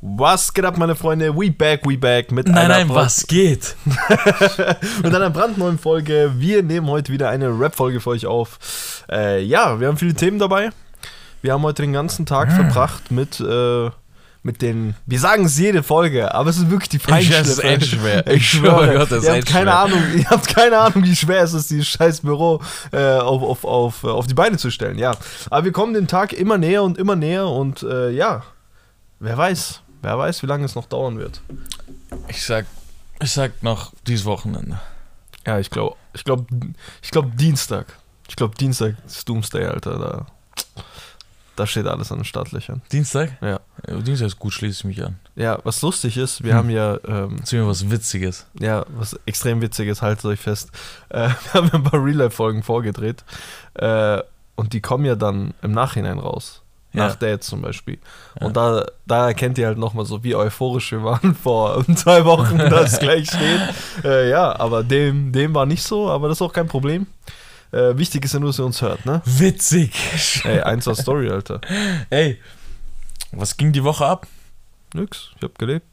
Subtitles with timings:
[0.00, 1.34] Was geht ab, meine Freunde?
[1.34, 3.74] We back, we back mit Nein, einer nein, Brand- was geht?
[5.02, 6.32] mit einer brandneuen Folge.
[6.36, 9.04] Wir nehmen heute wieder eine Rap-Folge für euch auf.
[9.10, 10.70] Äh, ja, wir haben viele Themen dabei.
[11.42, 13.90] Wir haben heute den ganzen Tag verbracht mit, äh,
[14.44, 14.94] mit den.
[15.06, 17.64] Wir sagen es jede Folge, aber es ist wirklich die Ich ist Feinschliff.
[17.64, 18.26] echt schwer.
[18.28, 19.78] Ich Ich schwöre Gott, ist ihr habt echt keine schwer.
[19.80, 22.60] Ahnung, ihr habt keine Ahnung, wie schwer es ist, dieses scheiß Büro
[22.92, 24.96] äh, auf, auf, auf, auf die Beine zu stellen.
[24.96, 25.12] Ja,
[25.50, 28.42] aber wir kommen dem Tag immer näher und immer näher und äh, ja,
[29.20, 31.40] wer weiß, wer weiß, wie lange es noch dauern wird.
[32.28, 32.66] Ich sag,
[33.22, 34.80] ich sag noch dieses Wochenende.
[35.46, 36.46] Ja, ich glaube, ich glaube,
[37.02, 37.86] ich glaube Dienstag.
[38.28, 39.98] Ich glaube Dienstag ist Doomsday, Alter.
[39.98, 40.26] Da,
[41.56, 42.82] da steht alles an den Startlöchern.
[42.92, 43.30] Dienstag?
[43.40, 43.58] Ja.
[43.88, 45.18] Ja, Dienstag ist gut, schließe ich mich an.
[45.34, 46.58] Ja, was lustig ist, wir Hm.
[46.58, 48.46] haben ja, ähm, Erzähl mir was Witziges.
[48.60, 50.70] ja, was extrem witziges, haltet euch fest.
[51.08, 53.24] Äh, wir haben ein paar Real-Life-Folgen vorgedreht.
[53.74, 54.22] Äh,
[54.56, 56.62] und die kommen ja dann im Nachhinein raus.
[56.92, 57.08] Ja.
[57.08, 57.98] Nach Dates zum Beispiel.
[58.40, 58.46] Ja.
[58.46, 62.58] Und da, da erkennt ihr halt nochmal so, wie euphorisch wir waren vor zwei Wochen,
[62.58, 63.60] dass gleich steht.
[64.04, 67.06] Äh, ja, aber dem, dem war nicht so, aber das ist auch kein Problem.
[67.72, 69.20] Äh, wichtig ist ja nur, dass ihr uns hört, ne?
[69.26, 69.92] Witzig.
[70.44, 71.60] Ey, eins Story, Alter.
[72.08, 72.40] Ey,
[73.32, 74.26] was ging die Woche ab?
[74.94, 75.86] Nix, ich hab gelebt.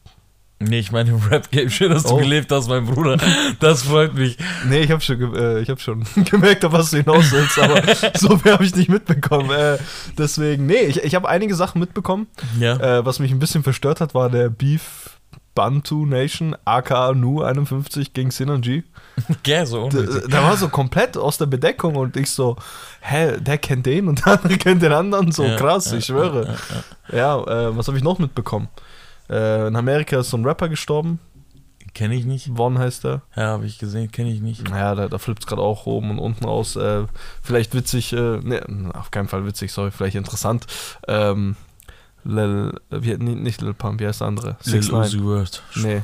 [0.59, 1.69] Nee, ich meine im Rap-Game.
[1.69, 2.17] Schön, dass du Oh.
[2.17, 3.17] gelebt hast, mein Bruder.
[3.59, 4.37] Das freut mich.
[4.69, 7.81] Nee, ich hab schon, äh, ich hab schon gemerkt, auf was du hinaus willst, aber
[8.17, 9.49] so viel habe ich nicht mitbekommen.
[9.51, 9.77] Äh,
[10.17, 12.27] deswegen, nee, ich, ich habe einige Sachen mitbekommen.
[12.57, 12.77] Ja.
[12.77, 15.19] Äh, was mich ein bisschen verstört hat, war der Beef
[15.55, 18.83] Bantu Nation, aka Nu 51 gegen Synergy.
[19.43, 20.29] Gell, so unnötig.
[20.29, 22.55] der war so komplett aus der Bedeckung und ich so,
[23.01, 25.31] hä, der kennt den und der andere kennt den anderen.
[25.33, 26.57] So Ja, krass, ja, ich schwöre.
[27.11, 27.43] ja, ja.
[27.45, 28.67] Ja, äh, was habe ich noch mitbekommen?
[29.29, 31.19] Äh, in Amerika ist so ein Rapper gestorben.
[31.93, 32.51] Kenn ich nicht.
[32.55, 33.21] Von heißt er.
[33.35, 34.67] Ja, habe ich gesehen, kenne ich nicht.
[34.69, 36.75] Ja, da, da flippt es gerade auch oben und unten raus.
[36.75, 37.05] Äh,
[37.41, 40.67] vielleicht witzig, äh, ne, auf keinen Fall witzig, sorry, vielleicht interessant.
[41.07, 41.55] Ähm,
[42.25, 44.57] Lil, wie, nicht Lil Pump, wie heißt der andere?
[44.65, 45.63] Lil 6 Uzi Word.
[45.75, 46.01] Nee.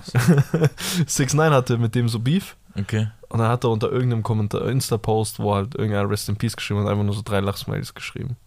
[1.08, 3.10] 6 9 hatte mit dem so Beef Okay.
[3.30, 6.82] und dann hat er unter irgendeinem Kommentar, Insta-Post, wo halt irgendeiner Rest in Peace geschrieben
[6.82, 8.38] hat, einfach nur so drei Lachsmileys geschrieben.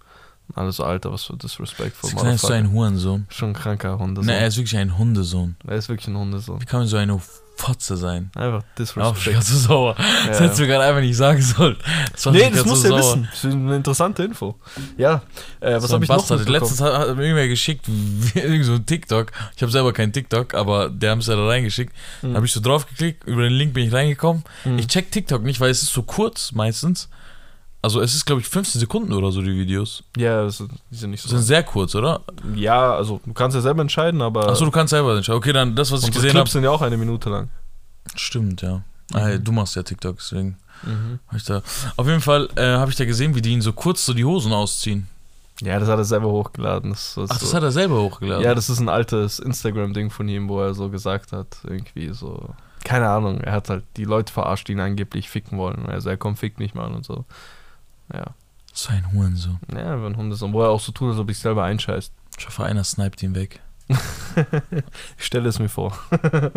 [0.55, 2.10] Alles Alter, was für Disrespectful.
[2.10, 3.27] Six Nine ist so ein Hurensohn.
[3.31, 4.27] Schon ein kranker Hundesohn.
[4.27, 5.56] Ne, er ist wirklich ein Hundesohn.
[5.66, 6.60] er ist wirklich ein Hundesohn.
[6.60, 7.19] Wie kann man so eine
[7.56, 8.31] Fotze sein?
[8.34, 9.32] Einfach Auch Disrespect.
[9.32, 9.94] ganz so sauer.
[10.27, 10.44] Das Ja.
[10.44, 11.77] hättest du gerade einfach nicht sagen sollen.
[12.12, 13.12] Das Nee, das musst so du ja sauer.
[13.12, 13.28] wissen.
[13.31, 14.55] Das ist eine interessante Info.
[14.99, 15.22] Ja,
[15.60, 16.41] äh, was so habe ich noch Bastard.
[16.41, 16.61] mitbekommen?
[16.62, 19.32] Letztens hat, hat mir irgendwer geschickt, wie- irgend so ein TikTok.
[19.56, 21.93] Ich habe selber kein TikTok, aber der haben es ja da reingeschickt.
[22.22, 22.31] Mhm.
[22.31, 24.44] Da habe ich so draufgeklickt, über den Link bin ich reingekommen.
[24.65, 24.78] Mhm.
[24.78, 27.09] Ich check TikTok nicht, weil es ist so kurz meistens.
[27.84, 30.02] Also es ist, glaube ich, 15 Sekunden oder so, die Videos.
[30.16, 31.36] Ja, das sind, die sind nicht Die so.
[31.36, 32.22] sind sehr kurz, oder?
[32.54, 35.36] Ja, also du kannst ja selber entscheiden, aber Achso, du kannst selber entscheiden.
[35.38, 36.48] Okay, dann das, was ich gesehen Clips habe.
[36.50, 37.50] sind ja auch eine Minute lang.
[38.16, 38.82] Stimmt, ja.
[39.12, 39.38] Ah, ja.
[39.38, 41.18] Du machst ja TikTok, deswegen Mhm.
[41.46, 41.62] da.
[41.96, 44.24] Auf jeden Fall äh, habe ich da gesehen, wie die ihn so kurz so die
[44.24, 45.06] Hosen ausziehen.
[45.62, 46.90] Ja, das hat er selber hochgeladen.
[46.90, 47.56] Das, das Ach, das so.
[47.56, 48.42] hat er selber hochgeladen.
[48.44, 52.54] Ja, das ist ein altes Instagram-Ding von ihm, wo er so gesagt hat, irgendwie so.
[52.82, 55.86] Keine Ahnung, er hat halt die Leute verarscht, die ihn angeblich ficken wollen.
[55.86, 57.24] Also er kommt, fick mich mal und so.
[58.12, 58.34] Ja.
[58.72, 59.59] So ein Hurensohn.
[59.75, 62.12] Ja, wenn Hunde so, wo er auch so tut, als ob ich selber einscheißt.
[62.38, 63.60] Ich hoffe, einer sniped ihn weg.
[65.19, 65.97] Ich stelle es mir vor.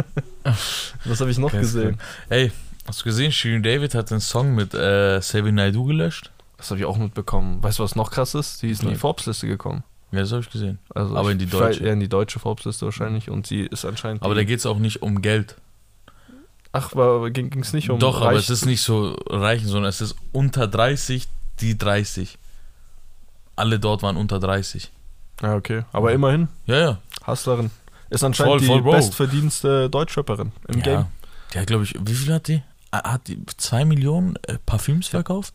[1.06, 2.00] Was habe ich noch gesehen?
[2.30, 2.52] Ey,
[2.88, 6.32] hast du gesehen, Shirin David hat den Song mit äh, Savin Naidu gelöscht?
[6.58, 7.62] Das habe ich auch mitbekommen.
[7.62, 8.64] Weißt du, was noch krass ist?
[8.64, 8.96] Die ist in die.
[8.96, 9.84] Forbes-Liste gekommen.
[10.12, 10.80] Ja, das habe ich gesehen.
[10.96, 11.86] Also Aber ich- in die deutsche.
[11.86, 13.30] Ja, in die deutsche Forbes-Liste wahrscheinlich.
[13.30, 14.24] Und sie ist anscheinend.
[14.24, 15.56] Aber da geht es auch nicht um Geld.
[16.72, 16.92] Ach,
[17.32, 18.00] ging es nicht um.
[18.00, 21.28] Doch, aber Reich- es ist nicht so reichen, sondern es ist unter 30,
[21.62, 22.38] die 30.
[23.56, 24.92] Alle dort waren unter 30.
[25.42, 25.84] Ja, okay.
[25.92, 26.98] Aber immerhin, Ja, ja.
[27.26, 27.72] Hustlerin.
[28.10, 28.92] Ist anscheinend Voll, die voll, Bro.
[28.92, 30.84] bestverdienste Deutschrapperin im ja.
[30.84, 31.06] Game.
[31.54, 32.62] Die hat, glaube ich, wie viel hat die?
[32.92, 35.54] Ah, Hat die 2 Millionen äh, Parfüms verkauft?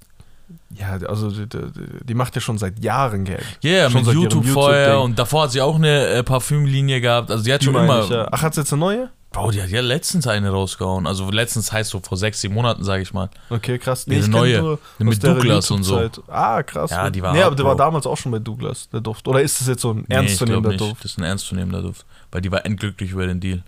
[0.71, 1.61] Ja, also die, die,
[2.05, 3.43] die macht ja schon seit Jahren Geld.
[3.63, 4.53] Ja, yeah, Schon mit YouTube YouTube-Ding.
[4.53, 7.31] vorher und davor hat sie auch eine äh, Parfümlinie gehabt.
[7.31, 8.05] Also die hat Die schon immer.
[8.05, 8.29] ich, ja.
[8.31, 9.11] Ach, hat sie jetzt eine neue?
[9.33, 11.07] Bro, die hat ja letztens eine rausgehauen.
[11.07, 13.31] Also letztens heißt so vor sechs, sieben Monaten, sage ich mal.
[13.51, 14.07] Okay, krass.
[14.07, 14.61] Ich kenn neue.
[14.63, 16.09] nur Mit Douglas und so.
[16.29, 16.91] Ah, krass.
[16.91, 19.27] Ja, die war Nee, aber der war damals auch schon bei Douglas, der Duft.
[19.27, 20.81] Oder ist das jetzt so ein Nee, ernstzunehmender nicht.
[20.81, 21.05] Duft?
[21.05, 22.05] Das ist ein ernstzunehmender Duft.
[22.31, 23.63] Weil die war endglücklich über den Deal.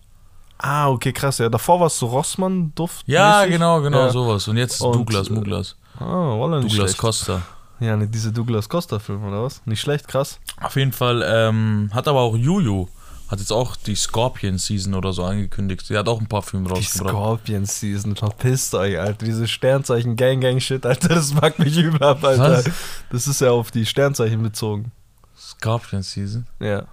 [0.58, 1.38] Ah, okay, krass.
[1.38, 3.04] Ja, davor war es so Rossmann-Duft.
[3.06, 4.10] Ja, genau, genau, Ja.
[4.10, 4.46] sowas.
[4.48, 5.76] Und jetzt ist Und, Douglas, Douglas.
[5.98, 6.98] Ah, Roller nicht Douglas schlecht.
[6.98, 7.42] Costa.
[7.80, 9.60] Ja, ne, diese Douglas Costa-Filme, oder was?
[9.66, 10.38] Nicht schlecht, krass.
[10.60, 12.86] Auf jeden Fall ähm, hat aber auch Juju,
[13.34, 15.84] hat jetzt auch die Scorpion Season oder so angekündigt.
[15.86, 17.10] Sie hat auch ein Parfüm Die rausgebracht.
[17.10, 19.24] Scorpion Season, verpisst euch, Alter.
[19.26, 22.64] Diese Sternzeichen Gang Gang Shit, Alter, das mag mich ab, Alter.
[22.64, 22.70] Was?
[23.10, 24.92] Das ist ja auf die Sternzeichen bezogen.
[25.36, 26.46] Scorpion Season?
[26.60, 26.86] Ja.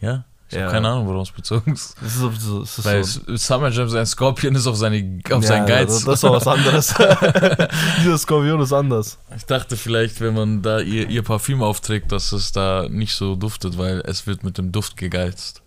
[0.00, 0.24] Ja?
[0.50, 0.62] Ich Ja.
[0.62, 1.94] habe keine Ahnung, worauf es bezogen ist.
[2.00, 3.20] Das ist, so- das ist Weil so.
[3.36, 6.04] Summer Jam sein Scorpion ist auf, seine, auf ja, seinen Geiz.
[6.04, 6.94] Das, ist doch was anderes.
[8.02, 9.18] Dieser Skorpion ist anders.
[9.36, 13.36] Ich dachte vielleicht, wenn man da ihr, ihr Parfüm aufträgt, dass es da nicht so
[13.36, 15.62] duftet, weil es wird mit dem Duft gegeizt.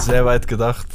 [0.00, 0.86] Sehr weit gedacht,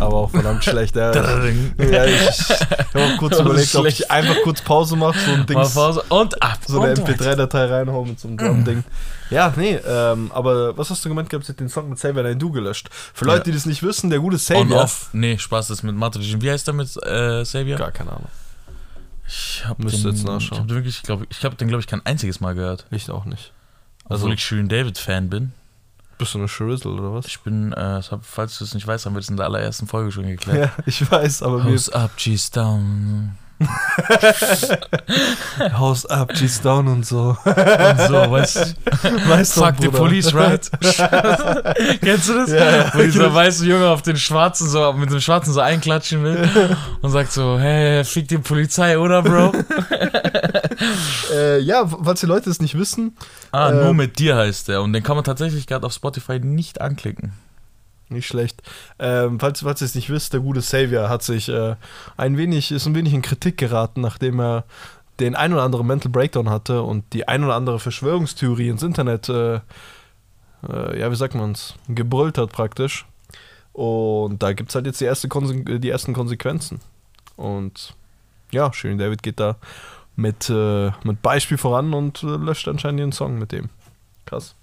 [0.00, 0.96] aber auch verdammt schlecht.
[0.96, 1.12] Ja,
[1.78, 2.50] ja ich,
[2.94, 6.58] habe auch kurz überlegt, ob ich einfach kurz Pause mache, so ein Ding, und ab.
[6.66, 7.12] so eine und weiter.
[7.12, 8.82] MP3-Datei reinhauen mit so einem Drum-Ding.
[9.30, 12.22] Ja, nee, ähm, aber was hast du gemeint gehabt, sie hat den Song mit Save
[12.22, 12.88] Dein Du gelöscht?
[12.92, 13.44] Für Leute, Ja.
[13.44, 14.82] die das nicht wissen, der gute On Savior.
[14.82, 15.10] off.
[15.12, 16.18] Nee, Spaß, das ist mit Mathe.
[16.20, 17.76] Wie heißt der mit äh, Xavier?
[17.76, 18.28] Gar keine Ahnung.
[19.26, 20.40] Ich hab Müsste den, jetzt nachschauen.
[20.52, 22.86] Ich hab den wirklich, ich glaube, ich habe den, glaube ich, kein einziges Mal gehört.
[22.90, 23.52] Ich auch nicht.
[24.08, 25.52] Also, Obwohl ich Shirin David-Fan bin.
[26.16, 27.26] Bist du eine Shrizzle oder was?
[27.26, 29.86] Ich bin, äh, hab, falls du es nicht weißt, haben wir das in der allerersten
[29.86, 30.72] Folge schon geklärt.
[30.78, 33.36] Ja, ich weiß, aber mir House up, G's down.
[35.72, 37.36] House up, G's down und so.
[37.44, 39.28] Und so, weißt du?
[39.28, 40.70] Weißt du, Fuck the police, right?
[42.00, 42.50] Kennst du das?
[42.50, 42.90] Ja, ja.
[42.94, 47.10] Wo dieser weiße Junge auf den Schwarzen so, mit dem Schwarzen so einklatschen will und
[47.10, 49.52] sagt so, hey, fick die Polizei, oder, Bro?
[51.32, 53.16] Äh, ja, falls die Leute es nicht wissen,
[53.50, 54.82] Ah, Äh, nur mit dir heißt der.
[54.82, 57.32] Und den kann man tatsächlich gerade auf Spotify nicht anklicken.
[58.10, 58.62] Nicht schlecht.
[58.98, 61.76] Ähm, falls, falls ihr es nicht wisst, der gute Savior hat sich äh,
[62.16, 64.64] ein wenig, ist ein wenig in Kritik geraten, nachdem er
[65.20, 69.28] den ein oder anderen Mental Breakdown hatte und die ein oder andere Verschwörungstheorie ins Internet,
[69.28, 73.06] äh, äh, ja, wie sagt man's, gebrüllt hat praktisch.
[73.72, 76.80] Und da gibt es halt jetzt die, erste Konse die ersten Konsequenzen.
[77.36, 77.94] Und
[78.50, 79.56] ja, Shirin David geht da
[80.16, 83.70] mit, äh, mit Beispiel voran und äh, löscht anscheinend ihren Song mit dem.
[84.26, 84.56] Krass.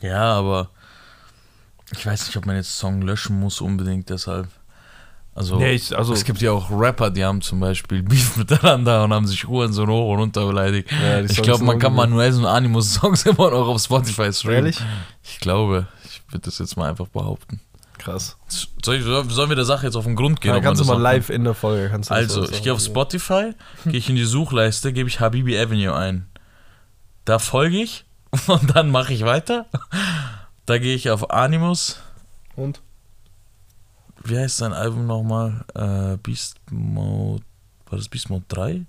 [0.00, 0.68] Ja, aber
[1.92, 4.48] ich weiß nicht, ob man jetzt Song löschen muss unbedingt deshalb.
[5.34, 9.04] Also, Nee, ich- also- es gibt ja auch Rapper, die haben zum Beispiel Beef miteinander
[9.04, 10.90] und haben sich Hurensohn hoch und runter beleidigt.
[10.92, 12.04] Ja, ich glaube, man kann übel.
[12.06, 14.56] Manuels und Animus Songs immer noch auf Spotify streamen.
[14.56, 14.78] Ehrlich?
[15.22, 17.60] Ich glaube, ich würde das jetzt mal einfach behaupten.
[17.98, 18.36] Krass.
[18.84, 20.52] Soll ich, sollen wir der Sache jetzt auf den Grund gehen?
[20.52, 21.88] Ja, kannst du mal live in der Folge.
[21.88, 22.80] Kannst du Also, ich gehe auf.
[22.80, 23.52] Spotify,
[23.84, 26.26] gehe ich in die Suchleiste, gebe ich Habibi Avenue ein.
[27.24, 28.04] Da folge ich
[28.48, 29.66] und dann mache ich weiter.
[30.66, 32.00] Da gehe ich auf Animus.
[32.54, 32.80] Und?
[34.24, 35.64] Wie heißt sein Album nochmal?
[35.74, 37.42] Äh, Beast Mode.
[37.86, 38.86] War das Beast Mode 3?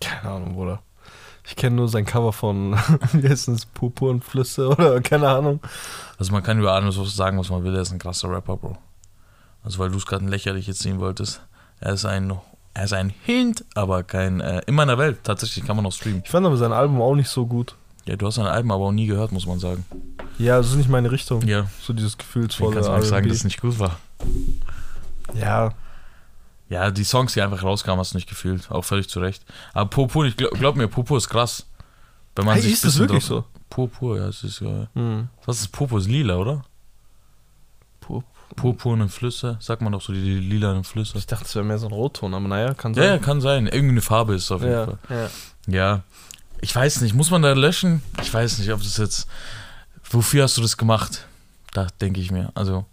[0.00, 0.82] Keine Ahnung, Bruder.
[1.46, 2.72] Ich kenne nur sein Cover von,
[3.12, 5.60] wie heißt das, Purpur und Flüsse oder keine Ahnung.
[6.18, 7.74] Also man kann über Animus was sagen, was man will.
[7.74, 8.78] Er ist ein krasser Rapper, Bro.
[9.62, 11.40] Also weil du es gerade lächerlich jetzt sehen wolltest.
[11.80, 12.32] Er ist ein,
[12.72, 15.20] er ist ein Hint, aber kein, äh, in meiner Welt.
[15.22, 16.22] Tatsächlich kann man noch streamen.
[16.24, 17.76] Ich fand aber sein Album auch nicht so gut.
[18.06, 19.84] Ja, du hast sein Album aber auch nie gehört, muss man sagen.
[20.38, 21.42] Ja, das ist nicht meine Richtung.
[21.46, 23.98] Ja, So dieses gefühlsvolle kannst du nicht sagen, dass es nicht gut war.
[25.34, 25.72] Ja,
[26.68, 28.70] Ja, die Songs, die einfach rauskamen, hast du nicht gefühlt.
[28.70, 29.44] Auch völlig zu Recht.
[29.72, 31.66] Aber Purpur, ich glaub, glaub mir, Purpur ist krass.
[32.36, 33.44] Wenn man hey, sich ist das wirklich so?
[33.70, 34.88] Purpur, ja, es ist ja.
[34.94, 35.28] Hm.
[35.46, 35.98] Was ist Purpur?
[36.00, 36.64] Ist lila, oder?
[38.00, 38.24] Pur-
[38.56, 41.16] Purpurne Flüsse, sagt man doch so, die, die lilanen Flüsse.
[41.18, 43.20] Ich dachte, es wäre mehr so ein Rotton, aber naja, kann Ja, ja, sein.
[43.20, 43.66] kann sein.
[43.66, 44.98] Irgendeine Farbe ist es auf jeden ja, Fall.
[45.08, 45.28] ja.
[45.66, 46.02] Ja.
[46.64, 48.02] Ich weiß nicht, muss man da löschen?
[48.22, 49.28] Ich weiß nicht, ob das jetzt.
[50.10, 51.26] Wofür hast du das gemacht?
[51.74, 52.52] Da denke ich mir.
[52.54, 52.86] Also.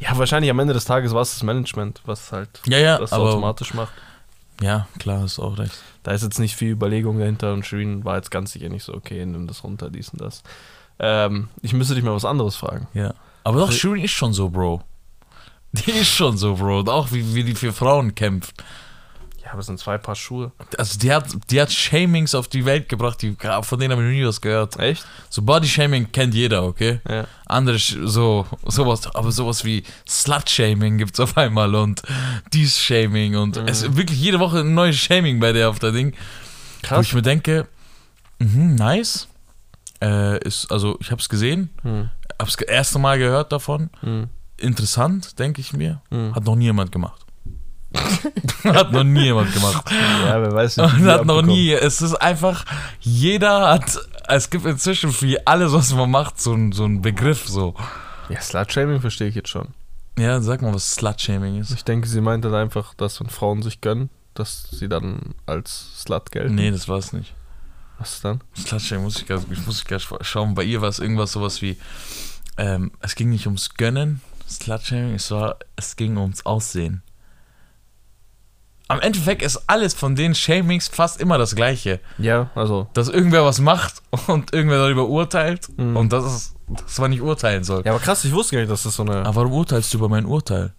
[0.00, 3.12] ja, wahrscheinlich am Ende des Tages war es das Management, was halt Ja, ja, das
[3.12, 3.30] aber.
[3.30, 3.92] automatisch macht.
[4.60, 5.78] Ja, klar, hast auch recht.
[6.02, 8.92] Da ist jetzt nicht viel Überlegung dahinter und Shirin war jetzt ganz sicher nicht so,
[8.92, 10.42] okay, nimm das runter, dies und das.
[10.98, 12.88] Ähm, ich müsste dich mal was anderes fragen.
[12.92, 13.14] Ja.
[13.44, 14.82] Aber doch, Also- Shirin ist schon so, Bro.
[15.72, 16.80] Die ist schon so, Bro.
[16.80, 18.62] Und auch wie, wie die für Frauen kämpft.
[19.44, 20.52] Ja, aber es sind zwei Paar Schuhe.
[20.78, 24.08] Also die hat, die hat Shamings auf die Welt gebracht, die, von denen habe ich
[24.08, 24.78] noch nie was gehört.
[24.78, 25.04] Echt?
[25.30, 27.00] So Body-Shaming kennt jeder, okay?
[27.08, 27.26] Ja.
[27.46, 32.02] Andere, so, sowas, aber sowas wie Slut-Shaming gibt es auf einmal und
[32.52, 33.66] Dies-Shaming und Mhm.
[33.68, 36.12] es ist wirklich jede Woche ein neues Shaming bei der auf der Ding.
[36.82, 37.06] Wo Krass.
[37.06, 37.66] ich mir denke,
[38.38, 39.28] mhm, nice.
[40.00, 43.90] Äh, ist, also ich habe es gesehen, Hm, habe es das erste Mal gehört davon.
[44.00, 44.28] hm,
[44.58, 46.00] Interessant, denke ich mir.
[46.10, 46.34] hm.
[46.34, 47.22] Hat noch nie jemand gemacht.
[48.64, 49.84] hat noch nie jemand gemacht.
[49.90, 50.92] Ja, wer weiß nicht.
[50.94, 52.64] Und hat noch nie, es ist einfach,
[53.00, 57.46] jeder hat, es gibt inzwischen für alles, was man macht, so, ein- so einen Begriff
[57.48, 57.74] so.
[58.28, 59.68] Ja, Slut-Shaming verstehe ich jetzt schon.
[60.18, 61.70] Ja, sag mal, was Slut-Shaming ist.
[61.72, 65.90] Ich denke, sie meinte dann einfach, dass wenn Frauen sich gönnen, dass sie dann als
[66.02, 66.54] Slut gelten.
[66.54, 67.34] Nee, das war es nicht.
[67.98, 68.40] Was dann?
[68.56, 70.54] Slut-Shaming muss ich gar, ich muss gar schauen.
[70.54, 71.76] Bei ihr war es irgendwas sowas wie,
[72.58, 77.02] ähm, es ging nicht ums Gönnen, Slut-Shaming, es war, es ging ums Aussehen.
[78.88, 82.00] Am Endeffekt ist alles von den Shamings fast immer das Gleiche.
[82.18, 82.88] Ja, also.
[82.92, 85.96] Dass irgendwer was macht und irgendwer darüber urteilt Mhm.
[85.96, 87.82] und das ist, dass man nicht urteilen soll.
[87.84, 89.24] Ja, aber krass, ich wusste gar nicht, dass das so eine.
[89.24, 90.72] Aber warum urteilst du über mein Urteil?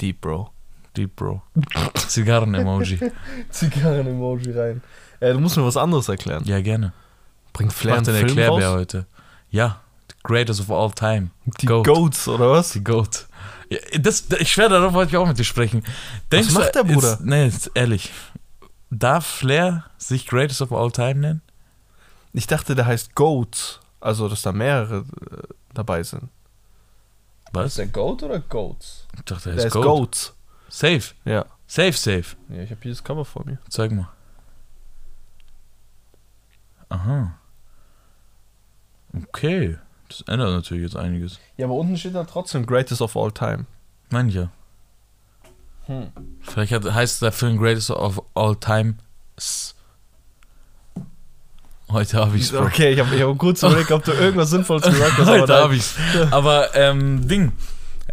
[0.00, 0.50] Deep, Bro.
[0.96, 1.42] Deep Bro.
[1.94, 2.98] Zigarren-Emoji.
[3.50, 4.82] Zigarren-Emoji rein.
[5.20, 6.42] Äh, du musst mir was anderes erklären.
[6.44, 6.92] Ja, gerne.
[7.52, 8.76] Bringt Flair einen den Film Erklärbär raus?
[8.78, 9.06] heute.
[9.50, 11.30] Ja, the greatest of all time.
[11.60, 11.86] Die Goat.
[11.86, 12.72] Goats, oder was?
[12.72, 13.26] Die Goat.
[14.00, 15.84] Das, ich schwöre, darauf wollte ich auch mit dir sprechen.
[16.32, 17.12] Denkst macht du, der Bruder?
[17.12, 18.10] Ist, nee, ist ehrlich.
[18.90, 21.42] Darf Flair sich greatest of all time nennen?
[22.32, 23.78] Ich dachte, der heißt Goats.
[24.00, 24.98] Also, dass da mehrere
[25.30, 25.42] äh,
[25.74, 26.28] dabei sind.
[27.52, 27.66] Was?
[27.66, 29.06] Ist der Goat oder Goats?
[29.16, 29.84] Ich dachte, er Der ist ist Goat.
[29.84, 30.34] Goats.
[30.68, 31.02] Safe.
[31.24, 31.44] Ja.
[31.66, 32.36] Safe, safe.
[32.48, 33.58] Ja, ich habe hier das Cover vor mir.
[33.68, 34.08] Zeig mal.
[36.88, 37.38] Aha.
[39.16, 39.78] Okay.
[40.10, 41.38] Das ändert natürlich jetzt einiges.
[41.56, 43.66] Ja, aber unten steht dann trotzdem Greatest of All Time.
[44.10, 44.50] Mein ich ja.
[45.86, 46.08] Hm.
[46.40, 48.96] Vielleicht hat, heißt der Film Greatest of All Time.
[51.90, 52.62] Heute habe ich's, Bro.
[52.62, 55.28] Okay, ich habe ich hab kurz überlegt, ob du irgendwas Sinnvolles gesagt hast.
[55.28, 55.94] Heute habe ich's.
[56.30, 57.52] Aber, ähm, Ding.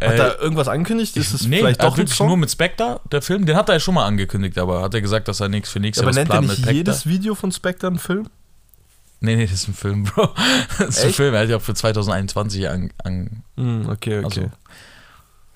[0.00, 1.16] Hat Äh, er irgendwas angekündigt?
[1.16, 3.46] Ist es nee, vielleicht er doch wirklich nur mit Spectre, der Film.
[3.46, 5.80] Den hat er ja schon mal angekündigt, aber hat er gesagt, dass er nichts für
[5.80, 6.76] nächstes aber Jahr was nennt er plant nicht mit Spectre?
[6.76, 8.28] jedes Video von Spectre einen Film?
[9.20, 10.34] Nee, nee, das ist ein Film, Bro.
[10.78, 11.16] Das ist ein Echt?
[11.16, 14.24] Film, er hat ja auch für 2021 an, an Hm, okay, okay.
[14.24, 14.50] also,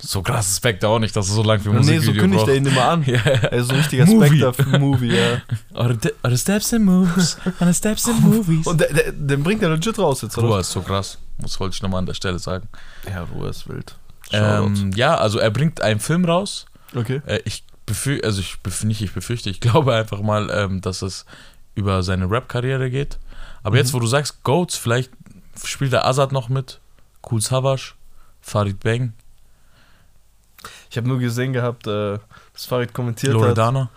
[0.04, 2.38] so krass ist Spectre auch nicht, dass er so lang für nee, Musikvideo so kündigt
[2.40, 2.50] braucht.
[2.50, 3.04] er ihn immer an.
[3.06, 3.20] Ja.
[3.20, 4.38] Er ist so ein richtiger Movie.
[4.38, 5.42] Spectre-Movie, ja.
[5.74, 8.66] Or the steps and moves, the steps and movies.
[8.66, 10.48] Und der, der, den bringt er legit raus jetzt, oder?
[10.48, 11.18] Ruhe ist so krass.
[11.38, 12.68] Das wollte ich nochmal an der Stelle sagen.
[13.08, 13.94] Ja, Ruhe ist wild.
[14.32, 16.66] Ähm, ja, also er bringt einen Film raus.
[16.96, 17.20] okay.
[17.26, 21.02] Äh, ich befürchte, also ich befürchte nicht, ich befürchte, ich glaube einfach mal, ähm, dass
[21.02, 21.26] es
[21.74, 23.18] über seine Rap-Karriere geht.
[23.62, 23.78] Aber Mhm.
[23.78, 25.10] jetzt, wo du sagst, Goats, vielleicht
[25.64, 26.80] spielt der Azad noch mit,
[27.30, 27.92] Cool Savage,
[28.40, 29.12] Farid Bang,
[30.90, 32.18] Ich habe nur gesehen gehabt, äh,
[32.52, 33.40] dass Farid kommentiert hat.
[33.40, 33.88] Loredana.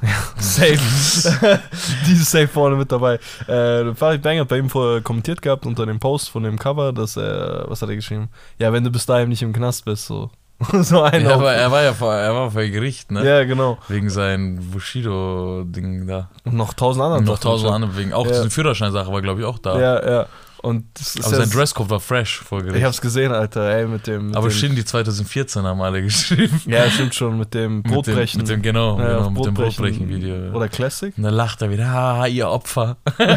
[0.38, 0.78] Safe.
[2.06, 3.18] Die ist safe vorne mit dabei.
[3.48, 6.92] Äh, Farid Bang hat bei ihm vorher kommentiert gehabt unter dem Post von dem Cover,
[6.92, 8.28] dass er, was hat er geschrieben?
[8.58, 10.30] Ja, wenn du bis dahin nicht im Knast bist, so.
[10.82, 13.24] so ein Ja, aber er war ja vor, er war vor Gericht, ne?
[13.24, 13.78] Ja, genau.
[13.88, 16.30] Wegen seinem Bushido-Ding da.
[16.44, 18.12] Und noch tausend andere Und noch tausend andere wegen.
[18.12, 18.32] Auch Ja.
[18.32, 19.78] diese Führerscheinsache war, glaube ich, auch da.
[19.78, 20.26] Ja, ja.
[20.60, 20.84] Und
[21.22, 22.78] Aber sein Dresscode war fresh vor Gericht.
[22.78, 24.26] Ich hab's gesehen, Alter, ey, mit dem.
[24.28, 26.60] Mit Aber dem, Shindy 2014 haben alle geschrieben.
[26.66, 28.40] Ja, stimmt schon, mit dem Brotbrechen.
[28.40, 29.84] Mit dem, mit dem genau, Ja, genau mit dem Brotbrechen.
[29.84, 30.56] Brotbrechen-Video.
[30.56, 31.16] Oder Classic.
[31.16, 32.96] Und dann lacht er wieder, haha, ihr Opfer.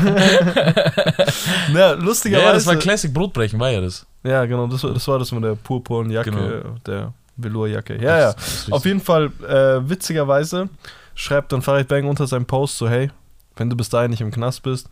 [1.73, 2.45] Ja, lustigerweise.
[2.47, 4.05] ja, das war Classic Brotbrechen, war ja das.
[4.23, 6.75] Ja, genau, das, war- das war das mit der purpurnen Jacke, Genau.
[6.85, 7.97] der Velourjacke.
[8.01, 8.35] Ja, ja.
[8.69, 10.69] Auf jeden Fall, äh, witzigerweise
[11.15, 13.09] schreibt dann Farid Bang unter seinem Post so, hey,
[13.55, 14.89] wenn du bis dahin nicht im Knast bist,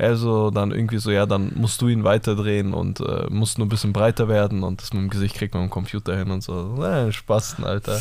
[0.00, 3.70] also dann irgendwie so, ja, dann musst du ihn weiterdrehen und äh, musst nur ein
[3.70, 6.82] bisschen breiter werden und das mit dem Gesicht kriegt man am Computer hin und so.
[6.84, 8.00] Äh, Spasten, Alter.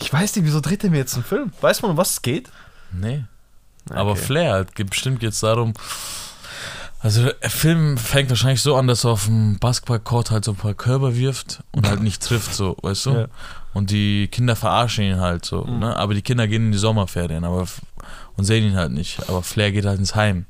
[0.00, 1.52] Ich weiß nicht, wieso dreht er mir jetzt einen Film?
[1.60, 2.50] Weiß man, um was es geht?
[2.92, 3.24] Nee.
[3.90, 4.20] Aber Okay.
[4.20, 5.74] Flair, halt, geht- bestimmt geht es darum.
[7.00, 10.56] Also der Film fängt wahrscheinlich so an, dass er auf dem Basketballcourt halt so ein
[10.56, 13.10] paar Körper wirft und halt nicht trifft, so, weißt du?
[13.10, 13.26] Ja.
[13.74, 15.80] Und die Kinder verarschen ihn halt so, Mhm.
[15.80, 15.96] ne?
[15.96, 17.66] Aber die Kinder gehen in die Sommerferien aber,
[18.36, 19.28] und sehen ihn halt nicht.
[19.28, 20.46] Aber Flair geht halt ins Heim.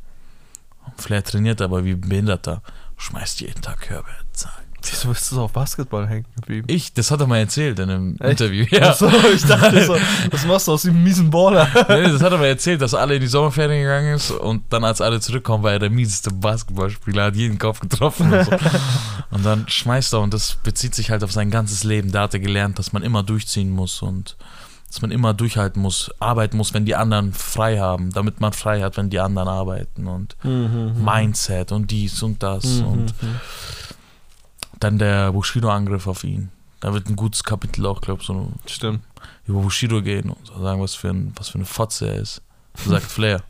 [0.97, 2.63] Flair trainiert aber wie ein Behinderter.
[2.97, 4.09] Schmeißt jeden Tag Körbe.
[4.33, 4.65] Zack.
[4.91, 6.67] Wieso bist du so auf Basketball hängen geblieben?
[6.71, 8.33] Ich, das hat er mal erzählt in einem Echt?
[8.41, 8.67] Interview.
[8.71, 8.91] Ja.
[8.91, 9.97] Achso, ich dachte so,
[10.31, 11.67] was machst du aus dem miesen Baller?
[11.89, 14.65] Nee, das hat er mal erzählt, dass er alle in die Sommerferien gegangen ist und
[14.71, 18.53] dann, als alle zurückkommen, war er der mieseste Basketballspieler, hat jeden Kopf getroffen und so.
[19.31, 22.13] Und dann schmeißt er und das bezieht sich halt auf sein ganzes Leben.
[22.13, 24.37] Da hat er gelernt, dass man immer durchziehen muss und
[24.95, 28.81] dass man immer durchhalten muss, arbeiten muss, wenn die anderen frei haben, damit man frei
[28.81, 32.87] hat, wenn die anderen arbeiten und Mindset und dies und das Mhm.
[32.87, 33.15] und
[34.79, 36.51] dann der Bushido-Angriff auf ihn.
[36.79, 39.01] Da wird ein gutes Kapitel auch, glaube ich, so Stimmt.
[39.49, 42.41] über Bushido gehen und sagen, was für, ein, was für eine Fotze er ist.
[42.77, 43.43] Sagt Flair.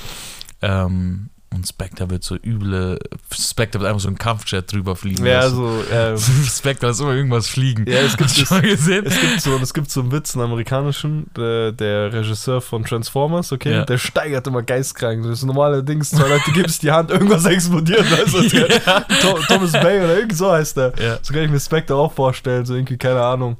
[0.60, 2.98] ähm, und Spectre wird so üble.
[3.32, 5.24] Spectre wird einfach so ein Kampfjet drüber fliegen.
[5.26, 7.84] Ja, so, äh, Spectre ist immer irgendwas fliegen.
[7.86, 9.04] ja, es gibt, du es, gesehen?
[9.06, 13.52] es gibt so, es gibt so einen Witz, einen amerikanischen, der, der Regisseur von Transformers,
[13.52, 13.84] okay, Ja.
[13.84, 15.22] der steigert immer geistkrank.
[15.24, 18.06] Das ist normale Dings, zwei Leute gibst die Hand, irgendwas explodiert.
[18.18, 19.00] Also, Ja.
[19.20, 20.92] Tho- Thomas Bay oder irgend so heißt der.
[21.00, 21.18] Ja.
[21.22, 23.56] So kann ich mir Spectre auch vorstellen, so irgendwie, keine Ahnung.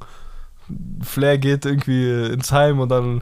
[1.02, 3.20] Flair geht irgendwie ins Heim und dann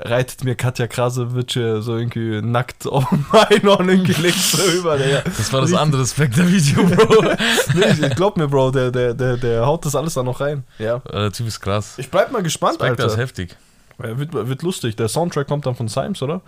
[0.00, 4.96] reitet mir Katja Krasowitsch so irgendwie nackt auf dem Einhorn irgendwie links so über.
[4.98, 7.22] Der, Das war das andere Spectre-Video, Bro.
[7.74, 10.64] nee, ich glaub mir, Bro, der, der, der, der haut das alles da noch rein.
[10.78, 10.96] Ja.
[11.08, 11.94] Äh, Der Typ ist krass.
[11.98, 13.22] Ich bleib mal gespannt, Spectre ist Alter.
[13.22, 13.56] heftig.
[14.02, 14.96] Ja, wird, wird lustig.
[14.96, 16.42] Der Soundtrack kommt dann von Symes, oder?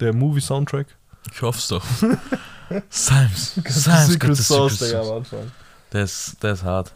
[0.00, 0.86] Der Movie-Soundtrack.
[1.32, 1.84] Ich hoffe es doch.
[2.88, 3.54] Simes.
[3.66, 4.06] Simes.
[4.06, 5.52] Secret Sauce, Digga, am Anfang.
[5.92, 6.92] Der ist, der ist hart.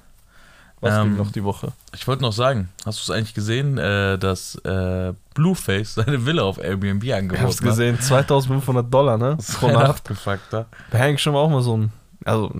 [0.82, 1.72] Was Ähm, ging noch die Woche?
[1.94, 6.42] Ich wollte noch sagen, hast du es eigentlich gesehen, äh, dass äh, Blueface seine Villa
[6.42, 9.36] auf Airbnb Ich angeboten hab's gesehen, 2500 Dollar, ne?
[9.36, 9.86] Das Pro ist Nacht.
[9.90, 10.66] abgefuckt, da.
[10.90, 11.92] Wäre eigentlich schon auch mal so ein.
[12.24, 12.52] Also,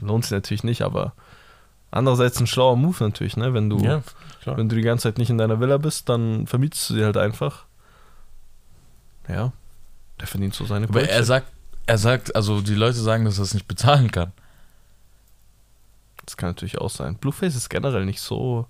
[0.00, 1.14] lohnt sich natürlich nicht, aber
[1.90, 3.52] andererseits ein schlauer Move natürlich, ne?
[3.54, 4.02] Wenn du, Ja,
[4.44, 7.16] wenn du die ganze Zeit nicht in deiner Villa bist, dann vermietest du sie halt
[7.16, 7.64] einfach.
[9.28, 9.52] Ja.
[10.20, 11.24] Der verdient so seine Aber er Brötchen.
[11.24, 11.46] sagt,
[11.86, 14.32] er sagt, also die Leute sagen, dass er es nicht bezahlen kann.
[16.30, 17.16] Das kann natürlich auch sein.
[17.16, 18.66] Blueface ist generell nicht so.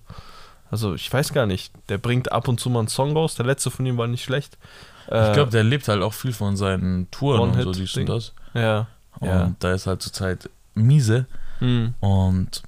[0.71, 1.71] Also, ich weiß gar nicht.
[1.89, 3.35] Der bringt ab und zu mal einen Song raus.
[3.35, 4.57] Der letzte von ihm war nicht schlecht.
[5.05, 8.09] Ich Äh, glaube, der lebt halt auch viel von seinen Touren und so, dies und
[8.09, 8.33] das.
[8.55, 8.87] Ja.
[9.19, 9.51] Und Ja.
[9.59, 11.27] da ist halt zurzeit miese.
[11.59, 11.93] Hm.
[11.99, 12.63] Und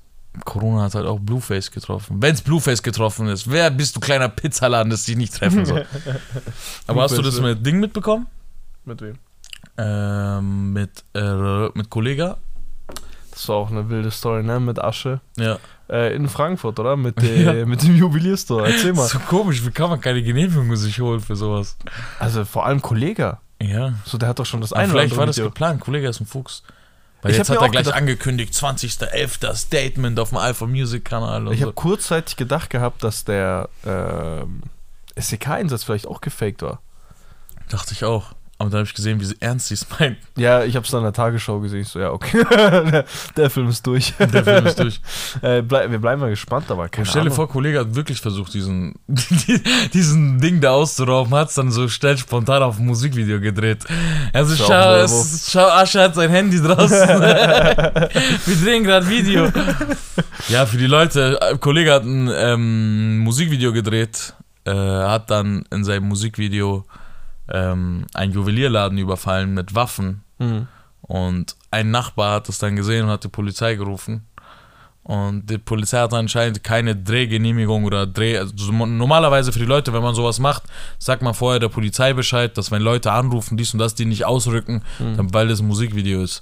[0.46, 2.22] Corona hat halt auch Blueface getroffen.
[2.22, 5.86] Wenn's Blueface getroffen ist, wer bist du kleiner Pizzaladen, das dich nicht treffen soll?
[6.88, 8.28] Aber hast du das mit Ding mitbekommen?
[8.86, 9.18] Mit wem?
[9.78, 12.38] Ähm, mit, äh, mit Kollega?
[13.34, 14.60] Das war auch eine wilde Story, ne?
[14.60, 15.20] Mit Asche.
[15.38, 15.58] Ja.
[15.90, 16.96] Äh, in Frankfurt, oder?
[16.96, 18.68] Mit, der, mit dem Juwelierstore.
[18.72, 19.08] Erzähl mal.
[19.08, 21.76] So komisch, wie kann man keine Genehmigung sich holen für sowas?
[22.20, 23.38] Also vor allem Kollege.
[23.62, 23.94] Ja.
[24.06, 25.50] So, der hat doch schon das eine vielleicht war das Video.
[25.50, 25.82] geplant.
[25.82, 26.64] Kollege ist ein Fuchs.
[27.22, 29.56] Weil Ich jetzt hat er gleich gedacht- angekündigt, 20.11.
[29.56, 31.66] Statement auf dem Alpha Music Kanal Ich so.
[31.68, 34.62] habe kurzzeitig gedacht gehabt, dass der ähm,
[35.16, 36.82] SEK-Einsatz vielleicht auch gefaked war.
[37.70, 38.34] Dachte ich auch.
[38.64, 40.18] Aber dann habe ich gesehen, wie ernst sie es meint.
[40.38, 41.82] Ja, ich habe es dann in der Tagesschau gesehen.
[41.82, 42.46] Ich so, ja, okay.
[43.36, 44.14] der, Film ist durch.
[44.18, 45.02] Der Film ist durch.
[45.42, 48.22] äh, blei wir bleiben mal gespannt, aber keine Und stell dir vor, Kollege hat wirklich
[48.22, 48.96] versucht, diesen,
[49.94, 53.84] diesen Ding da auszurauben, hat es dann so schnell spontan auf ein Musikvideo gedreht.
[54.32, 57.20] Also schau, es, schau, Asche hat sein Handy draußen.
[57.20, 59.52] Wir drehen gerade Video.
[60.48, 65.84] Ja, für die Leute, äh, Kollege hat ein ähm, Musikvideo gedreht, äh, hat dann in
[65.84, 66.86] seinem Musikvideo
[67.52, 70.24] ähm, einen Juwelierladen überfallen mit Waffen.
[70.40, 70.68] Mhm.
[71.02, 74.26] Und ein Nachbar hat es dann gesehen und hat die Polizei gerufen.
[75.04, 78.38] Und die Polizei hat anscheinend keine Drehgenehmigung oder Dreh.
[78.38, 80.64] Also so- normalerweise für die Leute, wenn man sowas macht,
[80.98, 84.24] sagt man vorher der Polizei Bescheid, dass wenn Leute anrufen, dies und das, die nicht
[84.26, 86.42] ausrücken, dann, weil das ein Musikvideo ist.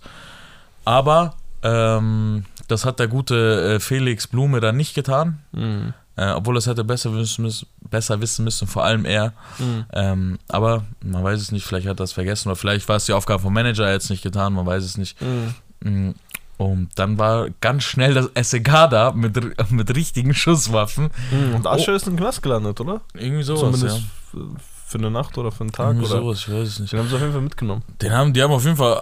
[0.85, 5.39] Aber ähm, das hat der gute äh, Felix Blume dann nicht getan.
[5.53, 5.93] Mhm.
[6.17, 9.33] Äh, obwohl es hätte besser wissen müssen, besser wissen müssen, vor allem er.
[9.59, 9.85] Mhm.
[9.93, 13.05] Ähm, aber man weiß es nicht, vielleicht hat er es vergessen oder vielleicht war es
[13.05, 15.17] die Aufgabe vom Manager jetzt nicht getan, man weiß es nicht.
[15.21, 15.53] Mhm.
[15.83, 16.15] Mm,
[16.57, 19.39] Und dann war ganz schnell das SEK da mit,
[19.71, 21.09] mit richtigen Schusswaffen.
[21.31, 21.55] Mhm.
[21.55, 23.01] Und Asche ist im Knast gelandet, oder?
[23.13, 24.01] Irgendwie sowas, Zumindest
[24.33, 24.39] ja.
[24.85, 25.87] für eine Nacht oder für einen Tag.
[25.95, 26.19] Irgendwie oder?
[26.21, 26.91] sowas, ich weiß es nicht.
[26.93, 27.83] Den haben sie auf jeden Fall mitgenommen.
[28.01, 29.01] Den haben, die haben auf jeden Fall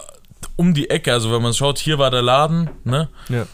[0.56, 3.08] um die Ecke, also wenn man schaut, hier war der Laden, ne?
[3.28, 3.46] Ja.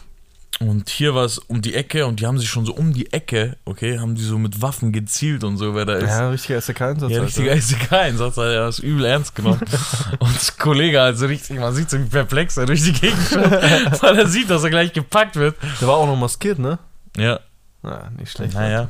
[0.59, 3.13] Und hier war es um die Ecke und die haben sich schon so um die
[3.13, 6.09] Ecke, okay, haben die so mit Waffen gezielt und so, wer da ist.
[6.09, 7.11] Ja, richtiger SEK-Einsatz.
[7.11, 9.61] Ja, richtiger ICK-Einsatz, er hat das übel ernst genommen.
[10.19, 13.21] und das Kollege halt so richtig, man sieht so wie perplex er durch die Gegend
[13.29, 13.51] schaut,
[14.01, 15.57] weil er sieht, dass er gleich gepackt wird.
[15.79, 16.79] Der war auch noch maskiert, ne?
[17.15, 17.39] Ja,
[17.83, 18.55] Na, nicht schlecht.
[18.55, 18.89] naja.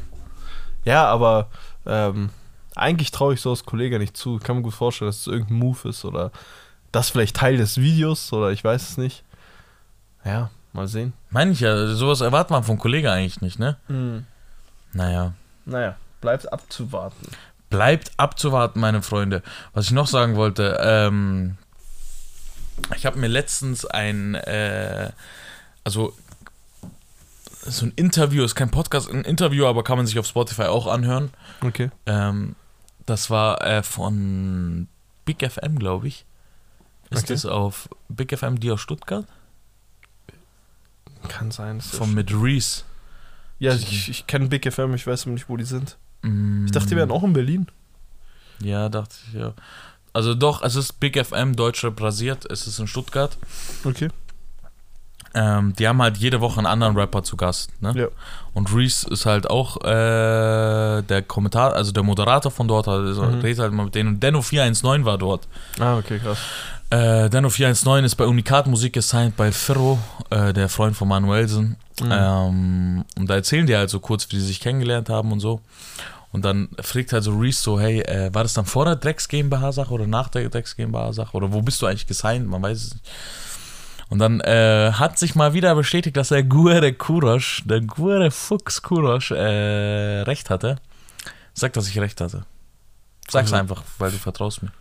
[0.86, 1.50] Ja, aber
[1.86, 2.30] ähm,
[2.76, 4.38] eigentlich traue ich so als Kollege nicht zu.
[4.38, 6.32] Ich kann mir gut vorstellen, dass es irgendein Move ist oder
[6.94, 9.24] das vielleicht Teil des Videos oder ich weiß es nicht.
[10.24, 11.12] Ja, mal sehen.
[11.30, 13.76] Meine ich ja, sowas erwartet man vom Kollegen eigentlich nicht, ne?
[14.94, 15.34] Naja.
[15.66, 17.28] Naja, bleibt abzuwarten.
[17.70, 19.44] Bleibt abzuwarten, meine Freunde.
[19.74, 21.58] Was ich noch sagen wollte, ähm,
[22.96, 25.12] ich habe mir letztens ein, äh,
[25.84, 26.14] also
[27.64, 30.88] so ein Interview, ist kein Podcast, ein Interview, aber kann man sich auf Spotify auch
[30.88, 31.32] anhören.
[31.62, 31.90] Okay.
[32.06, 32.56] Ähm,
[33.06, 34.88] das war äh, von
[35.26, 36.24] Big FM, glaube ich.
[37.10, 37.34] Ist Okay.
[37.34, 39.26] das auf Big FM, die aus Stuttgart?
[41.30, 41.82] Kann sein.
[41.82, 42.84] Von mit Reese.
[43.60, 45.98] ja, ich, ich kenne Big FM, ich weiß nicht, wo die sind.
[46.22, 47.68] Mm, Ich dachte, die wären auch in Berlin.
[48.62, 49.54] Ja, dachte ich, ja.
[50.14, 53.38] Also doch, es ist Big FM, Deutschrap rasiert, es ist in Stuttgart.
[53.84, 54.10] Okay.
[55.34, 57.94] Ähm, die haben halt jede Woche einen anderen Rapper zu Gast, ne?
[57.96, 58.08] Ja.
[58.54, 63.42] Und Reese ist halt auch äh, der Kommentar, also der Moderator von dort, also Mhm.
[63.42, 64.10] redet halt mal mit denen.
[64.16, 65.48] Und Denno 419 war dort.
[65.80, 66.40] Ah, okay, krass.
[66.90, 71.76] Äh, Denno 419 ist bei Unikat Musik gesigned bei Ferro, äh, der Freund von Manuelsen.
[72.02, 72.10] Mhm.
[72.12, 75.62] Ähm, und da erzählen die halt so kurz, wie die sich kennengelernt haben und so.
[76.32, 79.28] Und dann fragt halt so Reese so, hey, äh, war das dann vor der Drecks
[79.28, 81.36] GmbH-Sache oder nach der Drecks GmbH-Sache?
[81.36, 82.48] Oder wo bist du eigentlich gesigned?
[82.48, 83.06] Man weiß es nicht.
[84.10, 88.82] Und dann äh, hat sich mal wieder bestätigt, dass der Guere Kurosch, der Guere Fuchs
[88.82, 90.78] Kurosch, äh, recht hatte.
[91.54, 92.46] Sag, dass ich recht hatte.
[93.30, 94.72] Sag's Also- einfach, weil du vertraust mir.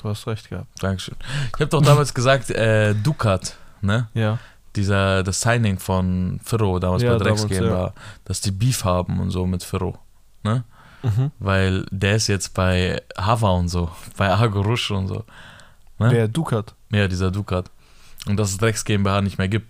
[0.00, 0.68] Du hast recht gehabt.
[0.82, 1.16] Dankeschön.
[1.54, 4.08] Ich habe doch damals gesagt, äh, Ducat, ne?
[4.14, 4.38] Ja.
[4.76, 9.20] Dieser, das Signing von Firro damals Ja, bei Drecks damals, GmbH, dass die Beef haben
[9.20, 9.98] und so mit Firro,
[10.42, 10.64] ne?
[11.02, 11.32] Mhm.
[11.38, 15.24] Weil der ist jetzt bei Hava und so, bei Argo Rush und so.
[15.98, 16.10] Ne?
[16.10, 16.74] Der Ducat.
[16.90, 17.70] Ja, dieser Ducat.
[18.26, 19.66] Und dass es Drecks GmbH nicht mehr gibt.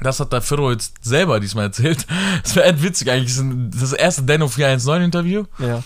[0.00, 2.06] Das hat der Firro jetzt selber diesmal erzählt.
[2.42, 3.36] Das wäre echt witzig eigentlich.
[3.78, 5.44] Das erste Denno 419 Interview.
[5.58, 5.82] Ja.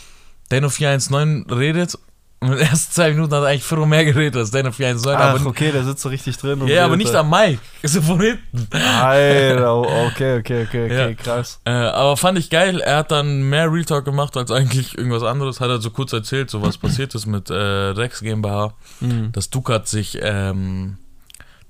[0.50, 1.98] Denno 419 redet
[2.42, 5.14] und in den ersten zwei Minuten hat eigentlich Firro mehr geredet als Denno 419.
[5.16, 6.66] Ach, aber, okay, der sitzt so richtig drin.
[6.66, 7.58] ja, aber redet nicht am Mic.
[7.82, 8.68] Ist so von hinten.
[8.76, 9.74] Alter,
[10.06, 11.14] okay, okay, okay, okay, Ja.
[11.14, 11.60] krass.
[11.64, 12.80] Äh, aber fand ich geil.
[12.80, 15.60] Er hat dann mehr Real Talk gemacht als eigentlich irgendwas anderes.
[15.60, 18.74] Hat er so kurz erzählt, so was passiert ist mit äh, Rex GmbH.
[19.00, 19.32] Mhm.
[19.32, 20.98] Dass Ducat sich, ähm,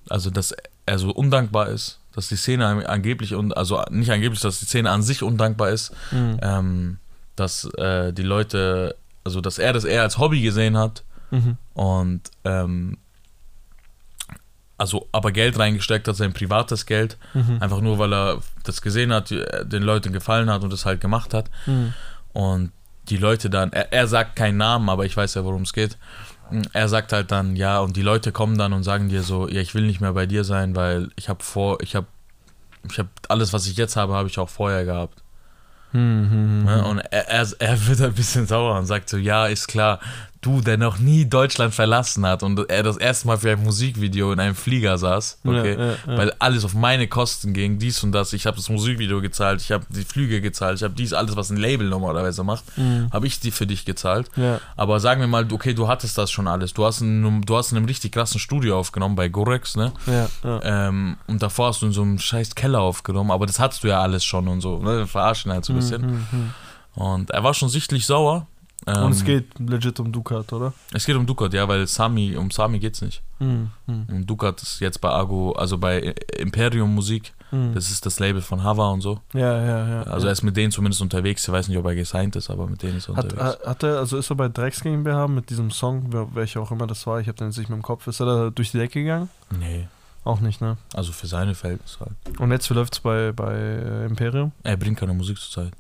[0.09, 0.55] also dass
[0.87, 1.99] er so undankbar ist.
[2.15, 5.71] Dass die Szene an- angeblich, und also nicht angeblich, dass die Szene an sich undankbar
[5.71, 5.93] ist.
[6.11, 6.39] Mhm.
[6.43, 6.99] Ähm,
[7.37, 11.05] dass äh, die Leute, also dass er das eher als Hobby gesehen hat.
[11.31, 11.57] Mhm.
[11.75, 12.99] Und ähm,
[14.79, 17.59] also aber Geld reingesteckt hat, sein privates Geld, Mhm.
[17.61, 21.01] einfach nur weil er das gesehen hat, die- den Leuten gefallen hat und das halt
[21.01, 21.51] gemacht hat.
[21.67, 21.95] Mhm.
[22.33, 22.73] Und
[23.09, 25.99] die Leute dann, er, er sagt keinen Namen, aber ich weiß ja, worum es geht.
[26.73, 29.61] Er sagt halt dann, ja, und die Leute kommen dann und sagen dir so, ja,
[29.61, 32.07] ich will nicht mehr bei dir sein, weil ich habe vor, ich habe,
[32.91, 35.22] ich habe alles, was ich jetzt habe, habe ich auch vorher gehabt.
[35.93, 36.65] Mhm.
[36.65, 36.85] Ne?
[36.85, 40.01] Und er, er, er wird ein bisschen sauer und sagt so, ja, ist klar,
[40.43, 44.33] du, der noch nie Deutschland verlassen hat und er das erste Mal für ein Musikvideo
[44.33, 46.19] in einem Flieger saß, okay, Ja, ja, ja.
[46.19, 49.71] weil alles auf meine Kosten ging, dies und das, ich habe das Musikvideo gezahlt, ich
[49.73, 53.09] habe die Flüge gezahlt, ich habe dies, alles, was ein Label normalerweise macht, Mhm.
[53.13, 54.31] habe ich die für dich gezahlt.
[54.77, 57.57] Aber sagen wir mal, okay, du hattest das schon alles, du hast in, einem- du
[57.57, 59.93] hast in einem richtig krassen Studio aufgenommen bei Gorex, ne?
[60.45, 63.89] Ähm, und davor hast du in so einem scheiß Keller aufgenommen, aber das hattest du
[63.89, 65.07] ja alles schon und so, ne?
[65.07, 66.03] Verarschen halt so ein bisschen.
[66.03, 66.51] Mhm, mhm.
[66.95, 68.47] Und er war schon sichtlich sauer.
[68.87, 70.73] Ähm, Und es geht legit um Ducat, oder?
[70.93, 73.23] Es geht um Ducat, ja, weil Sami, um Sami geht's nicht.
[73.39, 73.71] Mhm.
[73.87, 77.33] Und Ducat ist jetzt bei Argo, also bei Imperium Musik.
[77.53, 77.75] Mhm.
[77.75, 79.21] Das ist das Label von Hava und so.
[79.35, 80.03] Ja, ja, ja.
[80.05, 80.31] Also ja.
[80.31, 81.47] er ist mit denen zumindest unterwegs.
[81.47, 83.59] Ich weiß nicht, ob er gesigned ist, aber mit denen ist er Hat, unterwegs.
[83.61, 86.87] hat hat er, also ist er bei Drecks GmbH mit diesem Song, welcher auch immer
[86.87, 88.79] das war, ich habe den jetzt nicht mehr im Kopf, ist er da durch die
[88.79, 89.29] Decke gegangen?
[89.51, 89.87] nee,
[90.25, 90.77] Auch nicht, ne?
[90.95, 92.41] also für seine Verhältnisse halt.
[92.41, 94.53] Und jetzt, wie läuft's bei, bei äh, Imperium?
[94.63, 95.73] Er bringt keine Musik zurzeit.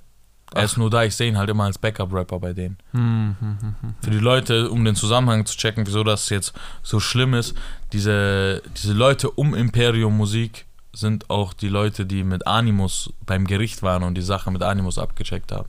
[0.54, 0.64] Er Ach.
[0.64, 2.76] ist nur da, ich sehe ihn halt immer als Backup-Rapper bei denen.
[2.92, 3.94] Hm, hm, hm, hm.
[4.02, 7.54] Für die Leute, um den Zusammenhang zu checken, wieso das jetzt so schlimm ist,
[7.92, 13.82] diese, diese Leute um Imperium Musik sind auch die Leute, die mit Animus beim Gericht
[13.82, 15.68] waren und die Sache mit Animus abgecheckt haben.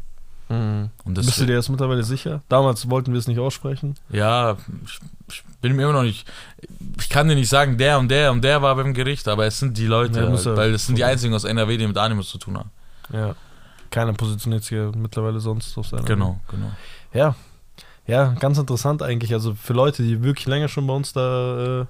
[0.50, 0.90] Hm.
[1.06, 2.42] Das Bist du dir jetzt mittlerweile sicher?
[2.50, 3.96] Damals wollten wir es nicht aussprechen.
[4.10, 6.28] Ja, ich, ich bin mir immer noch nicht.
[7.00, 9.60] Ich kann dir nicht sagen, der und der und der war beim Gericht, aber es
[9.60, 12.30] sind die Leute, halt, ja- weil es sind die einzigen aus NRW, die mit Animus
[12.30, 12.70] zu tun haben.
[13.14, 13.36] Ja.
[13.94, 16.02] Keiner positioniert sich ja mittlerweile sonst auf seiner.
[16.02, 16.72] Genau, genau.
[17.14, 17.36] Ja.
[18.08, 19.34] Ja, ganz interessant eigentlich.
[19.34, 21.86] Also für Leute, die wirklich länger schon bei uns da äh,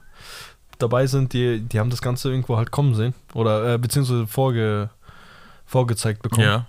[0.79, 3.13] dabei sind, die, die haben das Ganze irgendwo halt kommen sehen.
[3.33, 4.89] Oder äh, beziehungsweise vorge,
[5.65, 6.45] vorgezeigt bekommen.
[6.45, 6.67] Ja.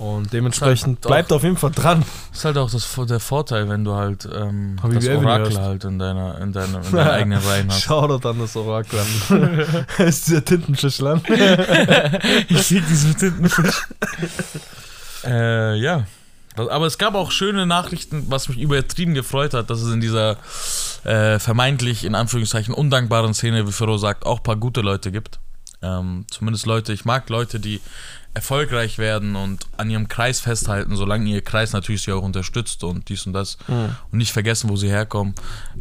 [0.00, 1.10] Und dementsprechend Doch.
[1.10, 2.02] bleibt auf jeden Fall dran.
[2.32, 6.40] Ist halt auch das, der Vorteil, wenn du halt ähm, das Orakel halt in deiner,
[6.40, 7.82] in deiner, in deiner eigenen Reihen hast.
[7.82, 9.86] Shoutout an das Orakel an.
[10.06, 11.28] ist dieser Tintenfischland.
[12.48, 13.88] ich krieg diesen Tintenfisch.
[15.24, 16.06] äh, ja.
[16.56, 20.38] Aber es gab auch schöne Nachrichten, was mich übertrieben gefreut hat, dass es in dieser
[21.04, 25.40] äh, vermeintlich, in Anführungszeichen, undankbaren Szene, wie Fero sagt, auch ein paar gute Leute gibt.
[25.82, 27.80] Ähm, zumindest Leute, ich mag Leute, die
[28.34, 33.08] erfolgreich werden und an ihrem Kreis festhalten, solange ihr Kreis natürlich sie auch unterstützt und
[33.08, 33.96] dies und das Mhm.
[34.12, 35.34] und nicht vergessen, wo sie herkommen.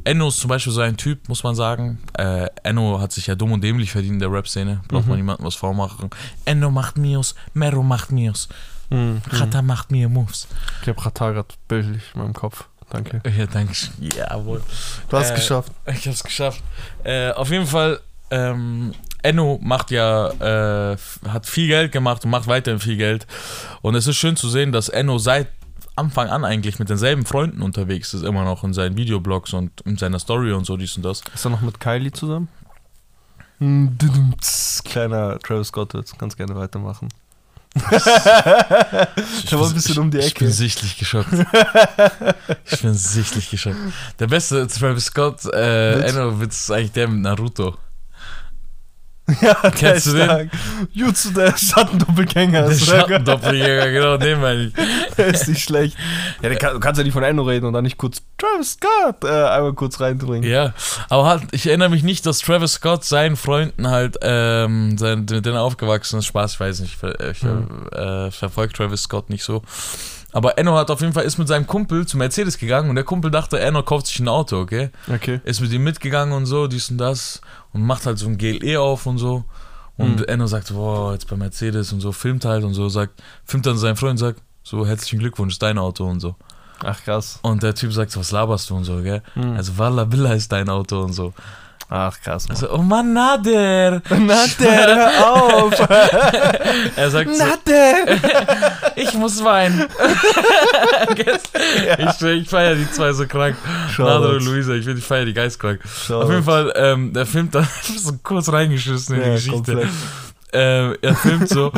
[0.04, 2.00] Enno ist zum Beispiel so ein Typ, muss man sagen.
[2.18, 4.82] Äh, Enno hat sich ja dumm und dämlich verdient in der Rap-Szene.
[4.88, 5.10] Braucht Mhm.
[5.10, 6.10] man niemandem was vormachen.
[6.46, 8.50] Enno macht Mios, Mero macht Mios,
[8.90, 9.22] Mhm.
[9.64, 10.48] Macht mir Moves.
[10.82, 12.66] Ich habe Ratar gerade bildlich in meinem Kopf.
[12.90, 13.22] Danke.
[13.38, 13.74] Ja, danke.
[14.00, 14.64] Jawohl.
[15.10, 15.72] Du hast Äh, geschafft.
[15.86, 16.64] Ich hab's geschafft.
[17.04, 18.00] Äh, auf jeden Fall,
[18.32, 23.28] ähm, Enno macht ja, äh, hat viel Geld gemacht und macht weiterhin viel Geld.
[23.82, 25.48] Und es ist schön zu sehen, dass Enno seit
[25.96, 29.98] Anfang an eigentlich mit denselben Freunden unterwegs ist, immer noch in seinen Videoblogs und in
[29.98, 31.22] seiner Story und so, dies und das.
[31.34, 32.48] Ist er noch mit Kylie zusammen?
[33.58, 33.98] Hm,
[34.86, 37.10] Kleiner Travis Scott, jetzt ganz gerne weitermachen.
[39.46, 40.46] Ich war ein bisschen um die Ich Ecke.
[40.46, 41.28] bin sichtlich geschockt.
[42.72, 43.78] ich bin sichtlich geschockt.
[44.20, 46.12] Der beste Travis Scott äh, Witz?
[46.14, 47.78] Enno-Witz ist eigentlich der mit Naruto.
[49.42, 50.26] Ja, der Kennst ist du den?
[50.26, 50.48] stark.
[50.94, 52.70] Jutsu, der Schattendoppelgänger.
[52.70, 52.76] Der.
[52.76, 54.74] Schattendoppelgänger, genau, den meine ich.
[55.18, 55.98] Der ist nicht schlecht.
[56.42, 59.24] Ja, kann, du kannst ja nicht von Enno reden und dann nicht kurz Travis Scott
[59.24, 60.50] äh, einmal kurz reindringen.
[60.50, 60.74] Ja,
[61.10, 65.30] aber halt, ich erinnere mich nicht, dass Travis Scott seinen Freunden halt, ähm, sein, mit
[65.46, 67.88] denen er aufgewachsen ist, Spaß, ich weiß nicht, ich, ver- ich Mhm.
[67.92, 69.62] äh, verfolge Travis Scott nicht so.
[70.32, 73.04] Aber Enno hat auf jeden Fall, ist mit seinem Kumpel zu Mercedes gegangen und der
[73.04, 74.92] Kumpel dachte, Enno kauft sich ein Auto, okay?
[75.12, 75.42] Okay.
[75.44, 77.42] Ist mit ihm mitgegangen und so, dies und das
[77.74, 79.44] und macht halt so ein GLE auf und so.
[79.98, 80.26] Und Mhm.
[80.28, 83.78] Enno sagt, boah, jetzt bei Mercedes und so, filmt halt und so, sagt, filmt dann
[83.78, 86.36] seinen Freund und sagt, so, herzlichen Glückwunsch, dein Auto und so.
[86.82, 87.40] Ach krass.
[87.42, 89.22] Und der Typ sagt, was laberst du und so, gell?
[89.36, 89.52] Mhm.
[89.58, 91.34] Also, Walla Billa ist dein Auto und so.
[91.92, 92.48] Ach krass.
[92.48, 92.56] Mann.
[92.56, 94.02] Also, oh Mann, Nader!
[94.10, 95.80] Na der, hör auf!
[96.96, 98.92] Er sagt so, Na der!
[98.96, 99.86] ich muss weinen.
[101.98, 103.56] Ich, ich feiere die zwei so krank.
[103.98, 105.80] Nader und Luisa, ich, ich feiere die geistkrank.
[106.10, 107.64] Auf jeden Fall, ähm, der filmt da
[107.98, 109.56] so kurz reingeschissen in die Ja, Geschichte.
[109.74, 109.90] komplett.
[110.54, 111.72] Ähm, er filmt so,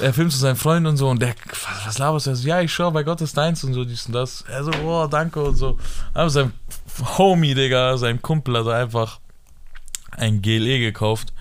[0.00, 2.30] er filmt so seinen Freund und so und der, was, was laberst du?
[2.30, 4.44] Er so, ja, ich schau, bei Gott ist deins und so, dies und das.
[4.48, 5.78] Er so, oh, danke und so.
[6.14, 6.52] Aber sein
[7.18, 9.18] Homie, Digga, sein Kumpel hat einfach
[10.12, 11.32] ein GLE gekauft.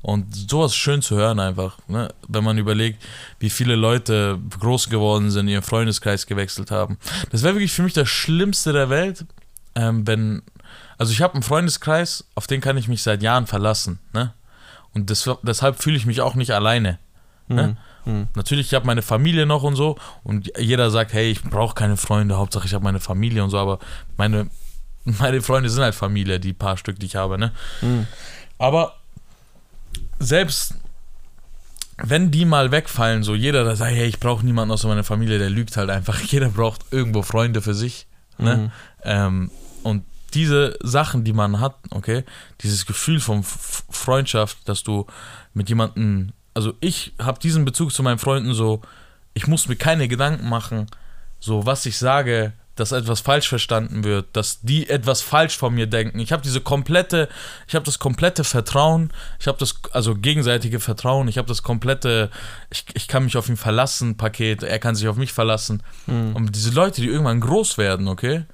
[0.00, 2.12] Und sowas schön zu hören einfach, ne?
[2.26, 3.00] wenn man überlegt,
[3.38, 6.98] wie viele Leute groß geworden sind, ihren Freundeskreis gewechselt haben.
[7.30, 9.24] Das wäre wirklich für mich das Schlimmste der Welt,
[9.76, 10.42] ähm, wenn
[10.98, 14.34] also ich habe einen Freundeskreis, auf den kann ich mich seit Jahren verlassen, ne?
[14.94, 16.98] Und das, deshalb fühle ich mich auch nicht alleine.
[17.48, 17.76] Ne?
[18.04, 18.28] Mhm.
[18.34, 21.96] Natürlich, ich habe meine Familie noch und so und jeder sagt, hey, ich brauche keine
[21.96, 23.78] Freunde, Hauptsache ich habe meine Familie und so, aber
[24.16, 24.48] meine,
[25.18, 27.52] meine Freunde sind halt Familie, die paar Stück, die ich habe, ne?
[27.80, 28.06] Mhm.
[28.58, 28.96] Aber
[30.18, 30.74] selbst
[32.04, 35.38] wenn die mal wegfallen, so jeder, der sagt, hey, ich brauche niemanden außer meiner Familie,
[35.38, 36.20] der lügt halt einfach.
[36.22, 38.06] Jeder braucht irgendwo Freunde für sich.
[38.38, 38.56] Ne?
[38.56, 38.70] Mhm.
[39.04, 39.50] Ähm,
[39.82, 42.24] und diese Sachen, die man hat, okay,
[42.62, 45.06] dieses Gefühl von Freundschaft, dass du
[45.52, 48.80] mit jemandem, also ich habe diesen Bezug zu meinen Freunden so,
[49.34, 50.86] ich muss mir keine Gedanken machen,
[51.38, 55.86] so was ich sage, dass etwas falsch verstanden wird, dass die etwas falsch von mir
[55.86, 56.18] denken.
[56.18, 57.28] Ich habe diese komplette,
[57.66, 62.30] ich habe das komplette Vertrauen, ich habe das, also gegenseitige Vertrauen, ich habe das komplette,
[62.70, 65.82] ich, ich kann mich auf ihn verlassen, Paket, er kann sich auf mich verlassen.
[66.06, 66.34] Mhm.
[66.34, 68.44] Und diese Leute, die irgendwann groß werden, okay,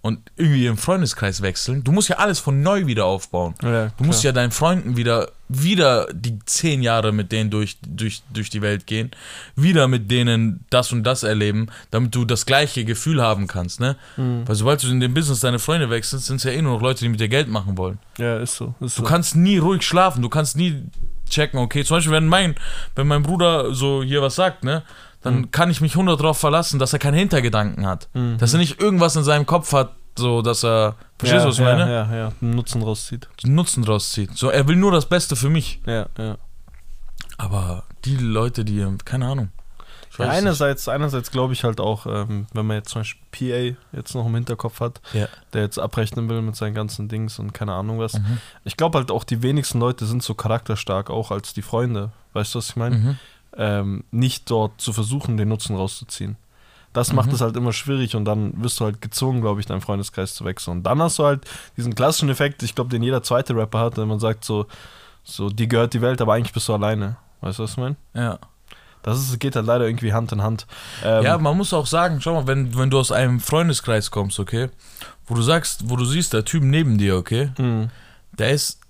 [0.00, 3.54] und irgendwie ihren Freundeskreis wechseln, du musst ja alles von neu wieder aufbauen.
[3.62, 8.22] Ja, Du musst ja deinen Freunden wieder, wieder die zehn Jahre mit denen durch, durch,
[8.32, 9.10] durch die Welt gehen,
[9.54, 13.96] wieder mit denen das und das erleben, damit du das gleiche Gefühl haben kannst, ne?
[14.16, 14.42] Mhm.
[14.46, 16.82] Weil sobald du in dem Business deine Freunde wechselst, sind es ja eh nur noch
[16.82, 17.98] Leute, die mit dir Geld machen wollen.
[18.18, 18.74] ja, ist so.
[18.80, 19.08] Ist Du so.
[19.08, 20.82] kannst nie ruhig schlafen, du kannst nie
[21.30, 22.54] checken, okay, zum Beispiel, wenn mein,
[22.94, 24.82] wenn mein Bruder so hier was sagt, ne?
[25.22, 28.08] Dann kann ich mich 100 drauf verlassen, dass er keine Hintergedanken hat.
[28.14, 28.38] Mhm.
[28.38, 31.58] Dass er nicht irgendwas in seinem Kopf hat, so dass er, verstehst ja, du, was
[31.58, 31.92] ich ja, meine?
[31.92, 33.28] Ja, ja, Nutzen rauszieht.
[33.44, 34.36] Nutzen draus zieht.
[34.36, 35.80] So, er will nur das Beste für mich.
[35.86, 36.36] Ja, ja.
[37.38, 39.50] Aber die Leute, die, keine Ahnung.
[40.18, 40.38] Ja weiß nicht.
[40.38, 44.26] einerseits, einerseits glaube ich halt auch, ähm, wenn man jetzt zum Beispiel PA jetzt noch
[44.26, 45.28] im Hinterkopf hat, Ja.
[45.52, 48.14] der jetzt abrechnen will mit seinen ganzen Dings und keine Ahnung was.
[48.14, 48.38] Mhm.
[48.64, 52.12] Ich glaube halt auch, die wenigsten Leute sind so charakterstark auch als die Freunde.
[52.32, 52.96] Weißt du, was ich meine?
[52.96, 53.18] Mhm.
[53.58, 56.36] Ähm, nicht dort zu versuchen, den Nutzen rauszuziehen.
[56.96, 57.34] Das macht Mhm.
[57.34, 60.44] es halt immer schwierig und dann wirst du halt gezwungen, glaube ich, deinen Freundeskreis zu
[60.46, 60.78] wechseln.
[60.78, 61.44] Und dann hast du halt
[61.76, 64.66] diesen klassischen Effekt, ich glaube, den jeder zweite Rapper hat, wenn man sagt so,
[65.24, 67.16] so, dir gehört die Welt, aber eigentlich bist du alleine.
[67.42, 67.96] Weißt du, was ich meine?
[68.14, 68.38] Ja.
[69.02, 70.66] Das ist, geht halt leider irgendwie Hand in Hand.
[71.04, 74.40] Ähm, ja, man muss auch sagen, schau mal, wenn, wenn du aus einem Freundeskreis kommst,
[74.40, 74.68] okay,
[75.26, 77.88] wo du sagst, wo du siehst, der Typ neben dir, okay, mh,
[78.32, 78.80] der ist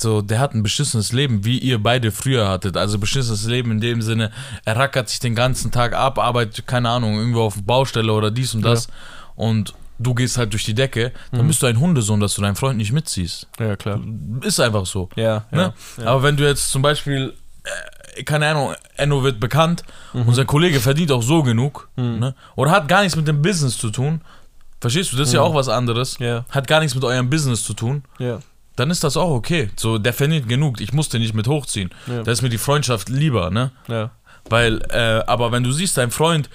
[0.00, 2.76] so, der hat ein beschissenes Leben, wie ihr beide früher hattet.
[2.76, 4.30] Also beschissenes Leben in dem Sinne,
[4.64, 8.54] er rackert sich den ganzen Tag ab, arbeitet, keine Ahnung, irgendwo auf Baustelle oder dies
[8.54, 8.88] und das.
[9.34, 11.48] Und du gehst halt durch die Decke, dann Mhm.
[11.48, 13.48] bist du ein Hundesohn, dass du deinen Freund nicht mitziehst.
[13.58, 14.00] ja, klar.
[14.42, 15.08] Ist einfach so.
[15.16, 15.72] Ja, Ne?
[15.98, 16.04] ja.
[16.06, 17.34] Aber wenn du jetzt zum Beispiel,
[18.16, 19.82] äh, keine Ahnung, Enno wird bekannt
[20.12, 22.18] und sein Kollege verdient auch so genug, Mhm.
[22.20, 22.34] ne?
[22.56, 24.20] oder hat gar nichts mit dem Business zu tun,
[24.80, 25.46] verstehst du, das ist ja Mhm.
[25.46, 28.38] auch was anderes, Ja, hat gar nichts mit eurem Business zu tun, ja,
[28.78, 29.70] dann ist das auch okay.
[29.76, 31.90] So, der verdient genug, ich muss den nicht mit hochziehen.
[32.06, 33.70] ja, Da ist mir die Freundschaft lieber, ne?
[33.88, 34.10] ja.
[34.50, 36.48] Weil, äh, aber wenn du siehst, dein Freund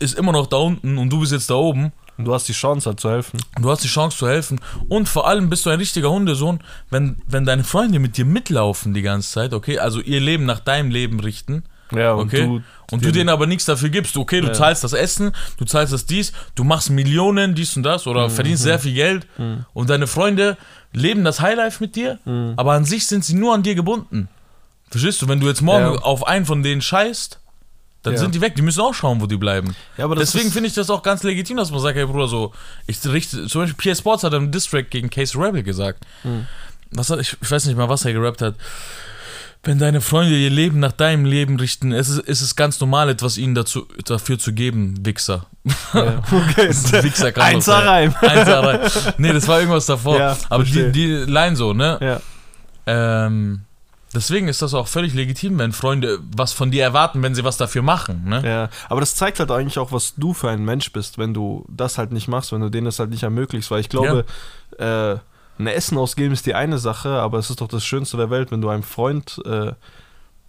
[0.00, 2.52] ist immer noch da unten und du bist jetzt da oben, Und du hast die
[2.54, 3.38] Chance halt zu helfen.
[3.60, 4.58] Du hast die Chance zu helfen
[4.88, 6.60] und vor allem bist du ein richtiger Hundesohn,
[6.90, 9.78] wenn, wenn deine Freunde mit dir mitlaufen die ganze Zeit, okay?
[9.78, 11.62] Also ihr Leben nach deinem Leben richten
[11.92, 12.46] Ja, und Okay.
[12.46, 12.62] du.
[12.90, 14.16] und du denen aber nichts dafür gibst.
[14.16, 14.52] Okay, du Ja.
[14.54, 18.64] zahlst das Essen, du zahlst das dies, du machst Millionen, dies und das oder verdienst
[18.64, 19.66] sehr viel Geld Mhm.
[19.72, 20.56] und deine Freunde
[20.96, 22.54] leben das Highlife mit dir, Mhm.
[22.56, 24.28] aber an sich sind sie nur an dir gebunden.
[24.90, 25.28] Verstehst du?
[25.28, 26.00] Wenn du jetzt morgen Ja.
[26.00, 27.38] auf einen von denen scheißt,
[28.02, 28.20] dann Ja.
[28.20, 28.54] sind die weg.
[28.54, 29.74] Die müssen auch schauen, wo die bleiben.
[29.98, 32.52] Ja, Deswegen finde ich das auch ganz legitim, dass man sagt, hey Bruder, so,
[32.86, 36.04] ich richte, zum Beispiel PS Sports hat im Distrack gegen Case Rebel gesagt.
[36.22, 36.46] Mhm.
[36.92, 38.54] Was hat, ich, ich weiß nicht mal, was er gerappt hat.
[39.66, 43.08] Wenn deine Freunde ihr Leben nach deinem Leben richten, ist es, ist es ganz normal,
[43.08, 45.46] etwas ihnen dazu, dafür zu geben, Wichser.
[45.92, 46.68] Ja, okay.
[46.68, 47.68] Wichser kann Eins.
[47.68, 48.80] Einser Reim.
[49.18, 50.18] Nee, das war irgendwas davor.
[50.18, 50.92] Ja, Aber verstehe.
[50.92, 51.98] die, die Line so, ne?
[52.00, 52.20] Ja,
[52.86, 53.62] Ähm,
[54.14, 57.56] deswegen ist das auch völlig legitim, wenn Freunde was von dir erwarten, wenn sie was
[57.56, 58.42] dafür machen, ne?
[58.44, 58.68] ja.
[58.88, 61.98] Aber das zeigt halt eigentlich auch, was du für ein Mensch bist, wenn du das
[61.98, 63.68] halt nicht machst, wenn du denen das halt nicht ermöglicht.
[63.72, 64.24] Weil ich glaube,
[64.78, 65.16] äh,
[65.58, 68.50] ein Essen ausgeben ist die eine Sache, aber es ist doch das Schönste der Welt,
[68.50, 69.72] wenn du einem Freund äh,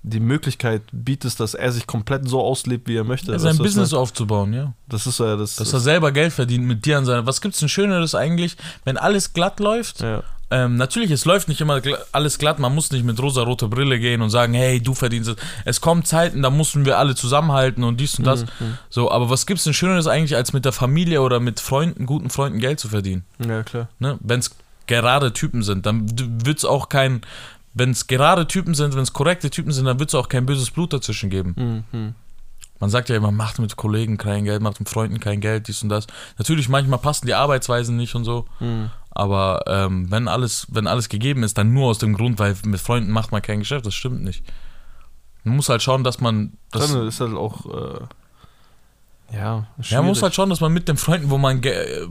[0.03, 3.31] die Möglichkeit bietest, dass er sich komplett so auslebt, wie er möchte.
[3.31, 4.01] Ja, sein Business meine?
[4.01, 4.73] aufzubauen, ja.
[4.87, 5.55] Das ist ja das.
[5.55, 7.25] Dass er selber Geld verdient mit dir an seiner.
[7.25, 10.01] Was gibt's denn Schöneres eigentlich, wenn alles glatt läuft?
[10.01, 10.23] ja.
[10.49, 12.57] Ähm, natürlich, es läuft nicht immer gl alles glatt.
[12.57, 15.35] Man muss nicht mit rosa-roter Brille gehen und sagen, hey, du verdienst es.
[15.65, 18.45] Es kommen Zeiten, da mussten wir alle zusammenhalten und dies und das.
[18.45, 18.77] Mhm.
[18.89, 22.29] So, aber was gibt's denn Schöneres eigentlich, als mit der Familie oder mit Freunden, guten
[22.29, 23.25] Freunden Geld zu verdienen?
[23.45, 23.89] Ja, klar.
[23.99, 24.17] Ne?
[24.21, 24.51] Wenn es
[24.87, 26.09] gerade Typen sind, dann
[26.45, 27.21] wird es auch kein.
[27.73, 30.47] Wenn es gerade Typen sind, wenn es korrekte Typen sind, dann wird es auch kein
[30.47, 31.83] böses Blut dazwischen geben.
[31.91, 32.15] Mhm.
[32.79, 35.83] Man sagt ja immer, macht mit Kollegen kein Geld, macht mit Freunden kein Geld, dies
[35.83, 36.07] und das.
[36.37, 38.45] Natürlich, manchmal passen die Arbeitsweisen nicht und so.
[38.59, 38.89] Mhm.
[39.11, 42.79] Aber ähm, wenn, alles, wenn alles gegeben ist, dann nur aus dem Grund, weil mit
[42.79, 44.43] Freunden macht man kein Geschäft, das stimmt nicht.
[45.43, 46.53] Man muss halt schauen, dass man.
[46.71, 47.65] Das, Dann ist halt auch.
[47.65, 47.99] Äh,
[49.33, 50.21] ja, ja, man muss schwierig.
[50.21, 52.07] halt schauen, dass man mit den Freunden, wo man ge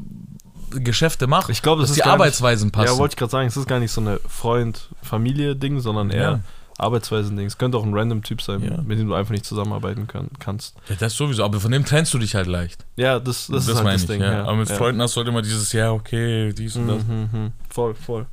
[0.85, 2.87] Geschäfte macht, Ich glaube, das dass ist die gar nicht- Arbeitsweisen passen.
[2.95, 6.41] Ja, wollte ich gerade sagen, es ist gar nicht so eine Freund-Familie-Ding, sondern eher Ja.
[6.79, 7.47] Arbeitsweisen-Ding.
[7.47, 8.83] Es könnte auch ein random Typ sein, Ja.
[8.83, 10.77] mit dem du einfach nicht zusammenarbeiten kann, kannst.
[10.89, 12.85] Ja, das sowieso, aber von dem trennst du dich halt leicht.
[12.97, 14.21] Ja, das, das, ist halt das ich, Ding.
[14.21, 14.43] ja.
[14.45, 14.71] Aber mit.
[14.71, 17.05] Freunden hast du halt immer dieses, ja, okay, dies und das.
[17.05, 17.53] Mhm, mhm.
[17.71, 18.27] Voll, voll.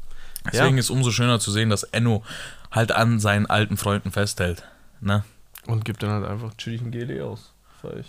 [0.52, 2.22] Deswegen ist umso schöner zu sehen, dass Enno
[2.70, 4.64] halt an seinen alten Freunden festhält.
[5.00, 5.24] Ne?
[5.68, 7.54] Und gibt dann halt einfach chillig ein GLE aus.
[8.00, 8.08] Ich.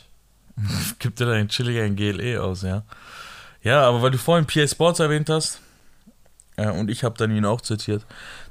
[1.00, 2.82] Gibt dir dein chilliger in GLE aus, ja.
[3.64, 5.61] Ja, aber weil du vorhin PA Sports erwähnt hast,
[6.57, 8.05] äh, und ich habe dann ihn auch zitiert,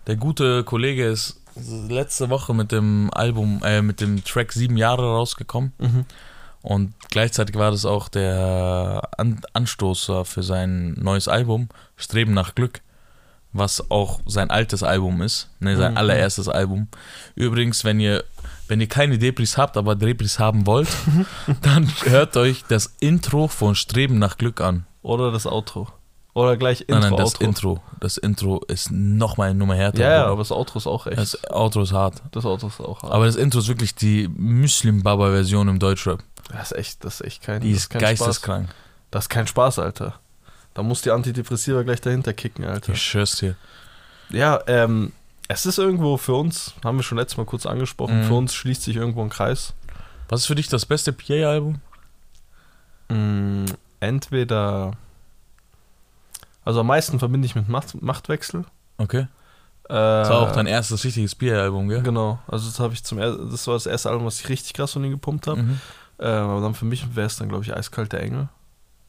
[0.08, 1.39] der gute Kollege ist
[1.88, 5.71] letzte Woche mit dem Album, äh, mit dem Track Sieben Jahre rausgekommen.
[5.78, 6.06] Mhm.
[6.63, 12.82] Und gleichzeitig war das auch der An Anstoßer für sein neues Album, Streben nach Glück,
[13.52, 15.97] was auch sein altes Album ist, ne, sein Mhm.
[15.97, 16.88] allererstes Album.
[17.36, 18.23] Übrigens, wenn ihr,
[18.67, 20.88] wenn ihr keine Depris habt, aber Depris haben wollt,
[21.62, 24.86] dann hört euch das Intro von Streben nach Glück an.
[25.03, 25.87] Oder das Outro.
[26.33, 27.43] Oder gleich Intro, nein, nein, das Outro.
[27.45, 27.83] Intro.
[27.99, 29.99] Das Intro ist nochmal eine Nummer härter.
[30.01, 31.17] Ja, ja, aber das Outro ist auch echt.
[31.19, 32.23] Das, das Outro ist hart.
[32.35, 33.11] Outro ist auch hart.
[33.13, 36.23] Aber das Intro ist wirklich die Muslim-Baba-Version im Deutschrap.
[36.51, 38.09] das ist echt, das ist echt kein, Die das ist kein Spaß.
[38.19, 38.69] geisteskrank.
[39.11, 40.15] Das ist kein Spaß, Alter.
[40.73, 42.93] Da muss die Antidepressiva gleich dahinter kicken, Alter.
[42.93, 43.55] Ich schwör's dir.
[44.31, 45.11] Ja, ähm,
[45.49, 48.23] es ist irgendwo für uns, haben wir schon letztes Mal kurz angesprochen, Mhm.
[48.23, 49.73] für uns schließt sich irgendwo ein Kreis.
[50.29, 51.79] Was ist für dich das beste PA-Album?
[53.09, 53.65] Mm,
[54.03, 54.91] entweder,
[56.65, 58.65] also am meisten verbinde ich mit Macht, Machtwechsel.
[58.97, 59.27] Okay.
[59.89, 62.03] Äh, Das war auch dein erstes richtiges PA-Album, gell?
[62.03, 64.73] Genau, also das habe ich zum er das war das erste Album, was ich richtig
[64.73, 65.61] krass von ihm gepumpt habe.
[65.61, 65.79] Mhm.
[66.19, 68.47] Äh, aber dann für mich wäre es dann, glaube ich, Eiskalte Engel.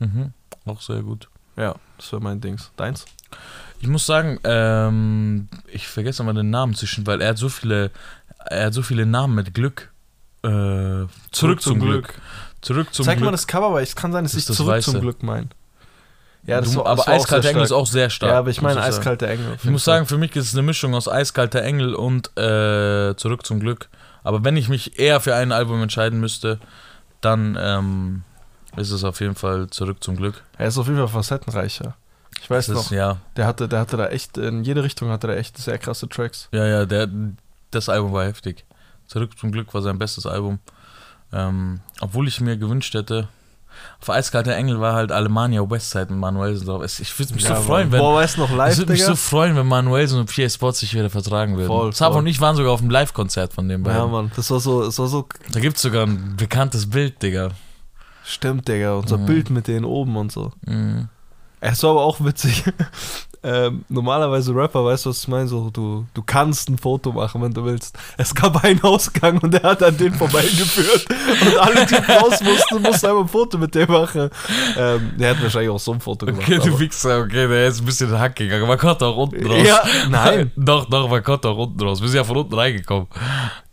[0.00, 0.32] Mhm.
[0.64, 1.28] Auch sehr gut.
[1.56, 2.72] Ja, das wäre mein Dings.
[2.76, 3.04] Deins?
[3.80, 7.90] Ich muss sagen, ähm, ich vergesse immer den Namen zwischen, weil er hat so viele,
[8.46, 9.92] er hat so viele Namen mit Glück.
[10.42, 12.14] Äh, zurück, zum, Glück.
[12.64, 13.26] Zurück zum Zeig Glück.
[13.26, 15.00] mal das Cover, weil es kann sein, dass Das ich das zurück zum Weiße.
[15.00, 15.50] Glück mein.
[16.46, 18.32] Ja, das du, war, aber das war auch Eiskalte sehr Engel ist auch sehr stark.
[18.32, 18.96] Ja, aber ich meine muss sagen.
[18.98, 19.56] Eiskalte Engel.
[19.62, 23.46] Ich muss sagen, für mich ist es eine Mischung aus Eiskalter Engel und äh, Zurück
[23.46, 23.88] zum Glück.
[24.22, 26.58] Aber wenn ich mich eher für ein Album entscheiden müsste,
[27.20, 28.22] dann ähm,
[28.76, 30.42] ist es auf jeden Fall Zurück zum Glück.
[30.58, 31.96] er ist auf jeden Fall facettenreicher.
[32.42, 35.08] Ich weiß Das noch, ist, ja, der hatte, der hatte da echt, in jede Richtung
[35.08, 36.48] hatte er echt sehr krasse Tracks.
[36.52, 37.08] ja, ja, der,
[37.70, 38.64] das Album war heftig.
[39.06, 40.58] Zurück zum Glück war sein bestes Album.
[41.34, 43.28] Ähm, obwohl ich mir gewünscht hätte,
[44.00, 46.84] auf Eiskalter Engel war halt Alemania Westside und Manuelsen drauf.
[47.00, 47.98] Ich würde mich so freuen, wenn.
[47.98, 50.94] Boah, weißt du noch Ich würde mich so freuen, wenn Manuelsen und PA Sports sich
[50.94, 51.66] wieder vertragen würden.
[51.66, 52.20] Voll, Savo voll.
[52.22, 53.98] und ich waren sogar auf dem Live-Konzert von den beiden.
[53.98, 57.20] ja, Mann, das war so, das war so, Da gibt es sogar ein bekanntes Bild,
[57.20, 57.50] Digga.
[58.24, 59.26] stimmt, Digga, unser Mhm.
[59.26, 60.52] Bild mit denen oben und so.
[60.66, 61.08] Mhm.
[61.60, 62.62] Es war aber auch witzig.
[63.44, 65.46] Ähm, normalerweise Rapper, weißt du, was ich meine?
[65.46, 67.96] So, du, du kannst ein Foto machen, wenn du willst.
[68.16, 71.06] Es gab einen Ausgang und der hat an den vorbeigeführt.
[71.42, 74.30] und alle, die raus mussten, mussten einfach ein Foto mit dem machen.
[74.78, 76.42] Ähm, der hat wahrscheinlich auch so ein Foto gemacht.
[76.42, 78.66] Okay, du Wichser, okay, der ist ein bisschen hack gegangen.
[78.66, 79.66] Man konnte auch unten raus.
[79.66, 80.50] Ja, nein.
[80.56, 82.00] doch, doch, man konnte auch unten raus.
[82.00, 83.08] Wir sind ja von unten reingekommen.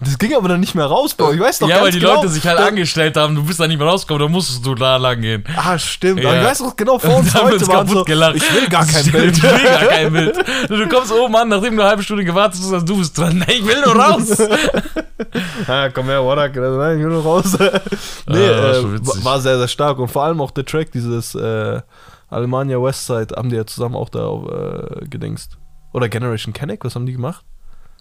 [0.03, 1.33] Das ging aber dann nicht mehr raus, Bro.
[1.33, 3.43] Ich weiß noch ja, ganz weil die genau, Leute sich halt da- angestellt haben, du
[3.43, 5.43] bist da nicht mehr rausgekommen, dann musstest du da lang gehen.
[5.55, 6.23] Ah, stimmt.
[6.23, 6.39] Ja.
[6.41, 8.35] Ich weiß noch genau, vor uns Da haben wir Leute waren so, gelacht.
[8.35, 9.43] ich will gar kein Ich Bild.
[9.43, 10.37] will gar kein Bild.
[10.69, 13.37] Du kommst oben an, nachdem du eine halbe Stunde gewartet hast, sagst du bist dran.
[13.47, 14.37] Nee, ich will nur raus.
[15.67, 16.55] ah, komm her, Wadak.
[16.55, 17.55] Nein, ich will nur raus.
[17.59, 17.67] nee,
[18.27, 19.99] Ah, war äh, war sehr, sehr stark.
[19.99, 21.79] Und vor allem auch der Track, dieses äh,
[22.29, 25.57] Alemannia Westside, haben die ja zusammen auch da äh, gedingst.
[25.93, 27.43] Oder Generation Canic, was haben die gemacht?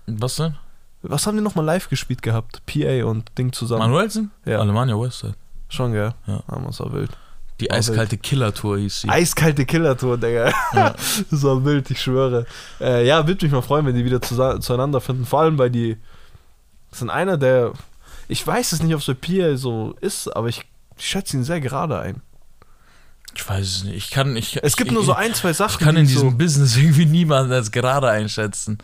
[0.06, 0.56] Was denn?
[1.02, 2.62] Was haben die nochmal live gespielt gehabt?
[2.66, 3.80] PA und Ding zusammen.
[3.80, 4.30] Manuelsen?
[4.44, 4.58] Ja.
[4.58, 5.34] Alemannia Westside.
[5.68, 6.12] Schon, gell?
[6.26, 6.42] Ja.
[6.46, 7.10] Ah, das war wild.
[7.60, 9.08] Die War eiskalte Killer-Tour hieß sie.
[9.08, 10.52] Eiskalte Killer-Tour, Digga.
[10.72, 10.94] Ja.
[11.30, 12.46] Das war wild, ich schwöre.
[12.80, 15.26] Äh, ja, würde mich mal freuen, wenn die wieder zueinander finden.
[15.26, 15.96] Vor allem, weil die
[16.90, 17.72] sind einer der.
[18.28, 20.62] Ich weiß es nicht, ob so Pierre so ist, aber ich
[20.96, 22.22] schätze ihn sehr gerade ein.
[23.34, 23.96] Ich weiß es nicht.
[23.96, 25.78] Ich kann, ich, Es gibt ich, nur so ein, zwei Sachen.
[25.78, 28.78] Ich kann in diesem so, Business irgendwie niemanden als gerade einschätzen.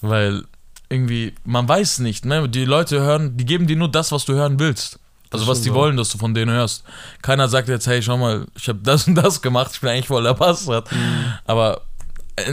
[0.00, 0.44] Weil
[0.90, 2.48] irgendwie, man weiß nicht, ne?
[2.48, 4.98] Die Leute hören, die geben dir nur das, was du hören willst.
[5.32, 5.74] Also was die so.
[5.76, 6.82] wollen, dass du von denen hörst.
[7.22, 10.08] Keiner sagt jetzt, hey, schau mal, ich habe das und das gemacht, ich bin eigentlich
[10.08, 10.90] voll der Bastard.
[10.90, 11.32] Mhm.
[11.44, 11.82] Aber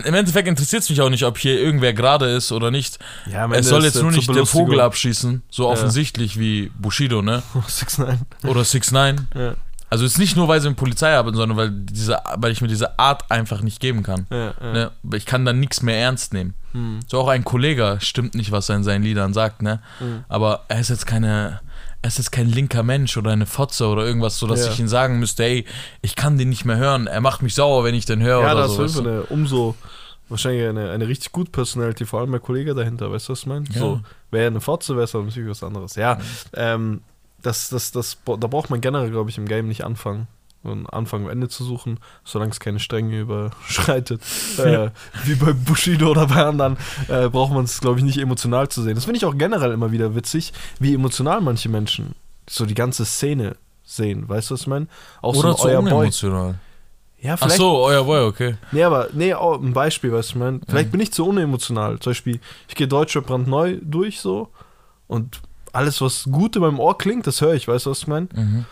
[0.06, 3.00] im Endeffekt interessiert es mich auch nicht, ob hier irgendwer gerade ist oder nicht.
[3.32, 4.46] ja, Es soll jetzt nur nicht der.
[4.46, 5.70] Vogel abschießen, so Ja.
[5.70, 7.42] offensichtlich wie Bushido, ne?
[7.68, 8.18] 6ix9ine.
[8.44, 9.56] Oder 6 9 Ja,
[9.90, 12.62] Also es ist nicht nur, weil sie mit Polizei arbeiten, sondern weil, diese, weil ich
[12.62, 14.28] mir diese Art einfach nicht geben kann.
[14.30, 14.74] ja, ja.
[14.74, 14.92] Ne?
[15.14, 16.56] Ich kann dann nichts mehr ernst nehmen.
[16.74, 17.00] Hm.
[17.08, 19.80] So auch ein Kollege stimmt nicht, was er in seinen Liedern sagt, ne?
[20.02, 20.26] Mhm.
[20.28, 21.62] Aber er ist jetzt keine,
[22.02, 24.72] er ist jetzt kein linker Mensch oder eine Fotze oder irgendwas, so dass Ja.
[24.74, 25.66] ich ihn sagen müsste, ey,
[26.02, 27.08] ich kann den nicht mehr hören.
[27.08, 28.84] Er macht mich sauer, wenn ich den höre Ja, oder das so.
[28.84, 29.76] ist eine umso
[30.30, 33.46] wahrscheinlich eine, eine richtig gute Personality, vor allem der Kollege dahinter, weißt du, was ich
[33.46, 33.64] meine?
[33.72, 33.80] Ja.
[33.80, 35.96] So, wäre eine Fotze, wäre es natürlich was anderes.
[35.96, 36.18] Ja,
[36.54, 37.02] ähm,
[37.48, 40.28] das, das, das, da braucht man generell, glaube ich, im Game nicht anfangen.
[40.64, 44.22] und Anfang Ende zu suchen, solange es keine Stränge überschreitet.
[44.58, 44.90] äh,
[45.26, 46.78] wie bei Bushido oder bei anderen,
[47.08, 48.96] äh, braucht man es, glaube ich, nicht emotional zu sehen.
[48.96, 52.16] Das finde ich auch generell immer wieder witzig, wie emotional manche Menschen
[52.50, 54.28] so die ganze Szene sehen.
[54.28, 54.88] Weißt du, was ich meine?
[55.22, 55.92] Auch Oder so euer Boy.
[55.94, 56.56] unemotional.
[57.20, 57.58] Ja, Ach vielleicht.
[57.58, 58.58] so, euer Boy, okay.
[58.72, 60.92] Nee, aber, nee, oh, ein Beispiel, weißt du, ich meine, vielleicht Mhm.
[60.92, 61.98] bin ich zu unemotional.
[62.00, 64.50] Zum Beispiel, ich gehe Deutschrap brandneu durch so
[65.08, 65.42] und
[65.74, 68.28] alles, was gut in meinem Ohr klingt, das höre ich, weißt du, was ich meine?
[68.34, 68.66] Mhm.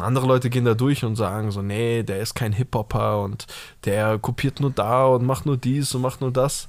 [0.00, 3.46] Andere Leute gehen da durch und sagen so, nee, der ist kein Hip-Hopper und
[3.84, 6.68] der kopiert nur da und macht nur dies und macht nur das.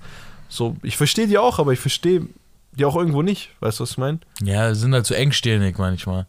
[0.49, 2.27] So, ich verstehe die auch, aber ich verstehe
[2.73, 4.19] die auch irgendwo nicht, weißt du, was ich meine?
[4.41, 6.25] Ja, sind halt zu engstirnig manchmal.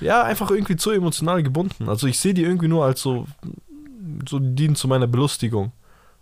[0.00, 1.88] Ja, einfach irgendwie zu emotional gebunden.
[1.88, 3.26] Also ich sehe die irgendwie nur als so,
[4.28, 5.72] so die dienen zu meiner Belustigung.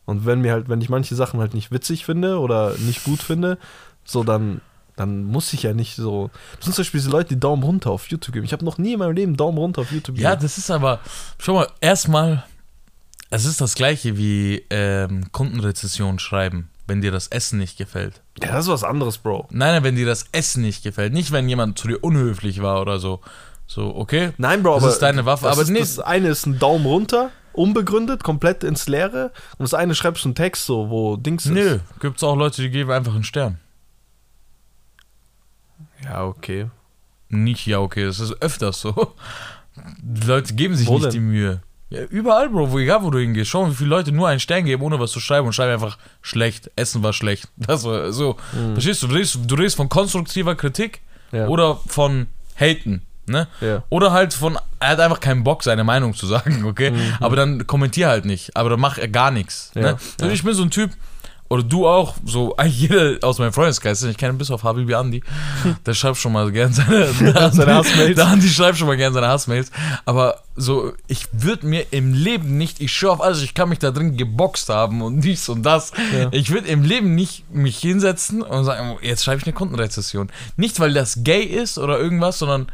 [0.05, 3.23] Und wenn mir halt, wenn ich manche Sachen halt nicht witzig finde oder nicht gut
[3.23, 3.59] finde,
[4.05, 4.61] so dann,
[5.03, 6.31] dann muss ich ja nicht so.
[6.57, 8.45] Das sind zum Beispiel diese Leute, die Daumen runter auf YouTube geben.
[8.47, 10.43] Ich habe noch nie in meinem Leben Daumen runter auf YouTube Ja, gegeben.
[10.43, 11.01] das ist aber,
[11.39, 12.45] schau mal, erstmal,
[13.31, 18.21] es ist das gleiche wie ähm, Kundenrezession schreiben, wenn dir das Essen nicht gefällt.
[18.43, 19.47] Ja, das ist was anderes, Bro.
[19.51, 21.13] Nein, nein, wenn dir das Essen nicht gefällt.
[21.13, 23.21] Nicht, wenn jemand zu dir unhöflich war oder so.
[23.67, 24.33] So, okay.
[24.39, 25.79] Nein, Bro, Das aber ist deine Waffe, Das aber ist, nee.
[25.79, 29.31] Das eine ist ein Daumen runter, unbegründet, komplett ins Leere.
[29.57, 31.53] Und das eine schreibst du einen Text so, wo Dings ist.
[31.53, 33.59] Nö, gibt's auch Leute, die geben einfach einen Stern.
[36.05, 36.67] Ja, okay.
[37.29, 39.15] Nicht, ja, okay, das ist öfters so.
[40.03, 41.11] Die Leute geben sich Wo nicht denn?
[41.13, 41.63] die Mühe.
[41.89, 43.51] Ja, überall, Bro, wo, egal wo du hingehst.
[43.51, 45.99] Schau, wie viele Leute nur einen Stern geben, ohne was zu schreiben und schreiben einfach
[46.23, 46.71] schlecht.
[46.77, 47.49] Essen war schlecht.
[47.57, 48.37] Das war so.
[48.75, 49.09] Verstehst du?
[49.09, 51.01] Du redest, du redest von konstruktiver Kritik
[51.31, 51.39] Mhm.
[51.39, 51.47] Ja.
[51.49, 52.27] oder von
[52.61, 53.01] Haten.
[53.27, 53.47] Ne?
[53.63, 53.83] Ja.
[53.89, 56.91] Oder halt von, er hat einfach keinen Bock, seine Meinung zu sagen, okay?
[56.91, 57.01] Mhm.
[57.21, 58.55] Aber dann kommentier halt nicht.
[58.57, 59.71] Aber dann mach er gar nichts.
[59.75, 59.97] Ne?
[60.21, 60.91] Also ich bin so ein Typ,
[61.53, 65.23] oder du auch, so eigentlich jeder aus meinem Freundeskreis, ich kenne bis auf Habibi Andi,
[65.87, 67.13] der schreibt schon mal gern seine,
[67.53, 68.17] Seine Hassmails.
[68.17, 69.71] Der Andi schreibt schon mal gern seine Hassmails.
[70.07, 73.81] Aber so, ich würde mir im Leben nicht, ich schwöre auf alles, ich kann mich
[73.81, 75.93] da drin geboxt haben und dies und das.
[76.17, 76.29] Ja.
[76.31, 80.31] Ich würde im Leben nicht mich hinsetzen und sagen, jetzt schreibe ich eine Kundenrezession.
[80.57, 82.73] Nicht, weil das gay ist oder irgendwas, sondern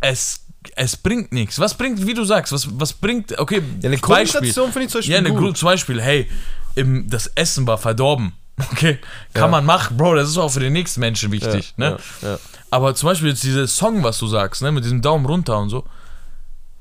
[0.00, 1.58] es, es bringt nichts.
[1.58, 3.98] Was bringt, wie du sagst, was, was bringt, okay, Ja, eine.
[3.98, 5.56] Kommunikation finde ich zum Beispiel Ja, eine gut.
[5.56, 6.28] Zum Beispiel, hey,
[6.74, 8.32] im, das Essen war verdorben.
[8.72, 8.98] Okay,
[9.32, 9.48] kann Ja.
[9.48, 12.38] man machen, Bro, das ist auch für den nächsten Menschen wichtig, ja, ne?
[12.70, 15.70] Aber zum Beispiel jetzt dieser Song, was du sagst, ne, mit diesem Daumen runter und
[15.70, 15.86] so.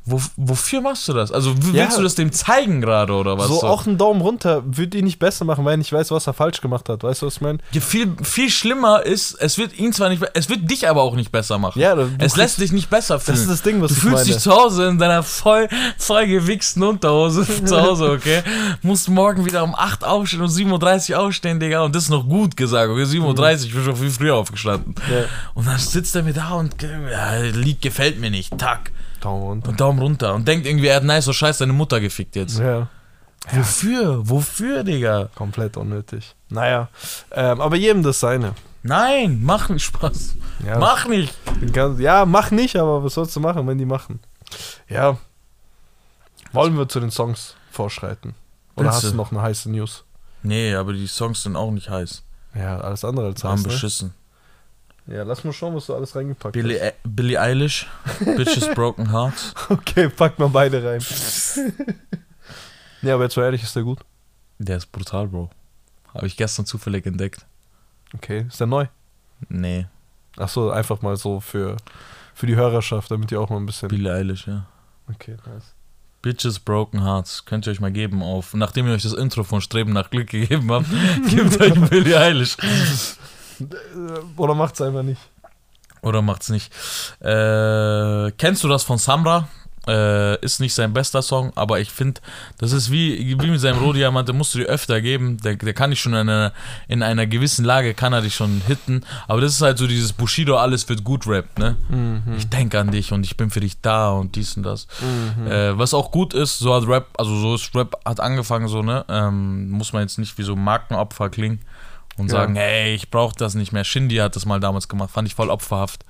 [0.05, 1.31] Wo, wofür machst du das?
[1.31, 1.83] Also w- Ja.
[1.83, 3.47] willst du das dem zeigen gerade oder was?
[3.47, 6.25] So, auch ein Daumen runter würde ihn nicht besser machen, weil er nicht weiß, was
[6.25, 7.03] er falsch gemacht hat.
[7.03, 7.59] Weißt du, was ich meine?
[7.73, 11.15] Ja, viel, viel schlimmer ist, es wird ihn zwar nicht, es wird dich aber auch
[11.15, 11.79] nicht besser machen.
[11.79, 13.35] Ja, es lässt dich nicht besser fühlen.
[13.35, 14.25] Das ist das Ding, was Du ich fühlst meine.
[14.25, 15.67] dich zu Hause in deiner voll,
[15.99, 18.41] voll gewichsten Unterhose zu Hause, okay?
[18.81, 21.81] Musst morgen wieder um 8 aufstehen und 7.30 Uhr aufstehen, Digga.
[21.83, 23.03] Und das ist noch gut gesagt, okay?
[23.03, 24.95] 7.30 Uhr, ich bin schon viel früher aufgestanden.
[25.11, 25.25] Ja.
[25.53, 28.91] Und dann sitzt er mir da und, ja, Lied gefällt mir nicht, tack.
[29.21, 29.69] Daumen runter.
[29.69, 30.33] Und Daumen runter.
[30.35, 32.59] Und denkt irgendwie, er hat nice, so scheiß seine Mutter gefickt jetzt.
[32.59, 32.87] Ja,
[33.51, 34.27] Wofür?
[34.29, 35.29] Wofür, Digga?
[35.35, 36.35] komplett unnötig.
[36.49, 36.89] Naja,
[37.31, 38.53] ähm, aber jedem das seine.
[38.83, 40.35] Nein, mach nicht Spaß.
[40.65, 41.33] Ja, Mach nicht.
[41.99, 44.19] ja, mach nicht, aber was sollst du machen, wenn die machen?
[44.87, 45.17] Ja.
[46.51, 48.35] Wollen wir zu den Songs vorschreiten?
[48.75, 50.03] Oder Willst hast du noch eine heiße News?
[50.43, 52.23] Nee, aber die Songs sind auch nicht heiß.
[52.55, 53.67] Ja, alles andere als Haben heiß, ne?
[53.69, 54.13] beschissen.
[55.11, 57.87] Ja, lass mal schauen, was du alles reingepackt Billie, E- Billie Eilish,
[58.19, 59.53] Bitches Broken Hearts.
[59.55, 59.71] hast.
[59.71, 61.01] Okay, pack mal beide rein.
[63.01, 63.99] ja, aber jetzt mal ehrlich, ist der gut?
[64.59, 65.49] Der ist brutal, Bro.
[66.13, 67.45] Habe ich gestern zufällig entdeckt.
[68.13, 68.85] Okay, ist der neu?
[69.47, 69.87] Nee,
[70.37, 71.75] Ach so, einfach mal so für,
[72.33, 73.89] für die Hörerschaft, damit ihr auch mal ein bisschen...
[73.89, 74.65] Billie Eilish, ja.
[75.09, 75.73] Okay, nice.
[76.21, 77.45] Bitches Broken Hearts.
[77.45, 78.53] Könnt ihr euch mal geben auf.
[78.53, 80.85] Nachdem ihr euch das Intro von Streben nach Glück gegeben habt,
[81.29, 82.57] gebt euch Billie Eilish.
[83.61, 83.65] Äh,
[84.37, 85.21] Oder macht's einfach nicht?
[86.01, 86.71] Oder macht's nicht.
[87.21, 89.47] Äh, kennst du das von Samra?
[89.87, 92.21] Äh, ist nicht sein bester Song, aber ich finde,
[92.59, 95.37] das ist wie, wie mit seinem Rohdiamant, der musst du dir öfter geben.
[95.37, 96.53] Der, der kann dich schon in einer,
[96.87, 99.03] in einer gewissen Lage, kann er dich schon hitten.
[99.27, 101.75] Aber das ist halt so dieses Bushido, alles wird gut Rap, ne?
[101.87, 102.35] Mhm.
[102.37, 104.85] Ich denke an dich und ich bin für dich da und dies und das.
[105.01, 105.47] Mhm.
[105.47, 108.83] Äh, was auch gut ist, so hat Rap, also so ist Rap hat angefangen, so,
[108.83, 109.05] ne?
[109.07, 111.61] Ähm, muss man jetzt nicht wie so Markenopfer klingen
[112.19, 112.37] und Ja.
[112.39, 113.83] sagen, hey, ich brauche das nicht mehr.
[113.83, 116.05] Shindy hat das mal damals gemacht, fand ich voll opferhaft.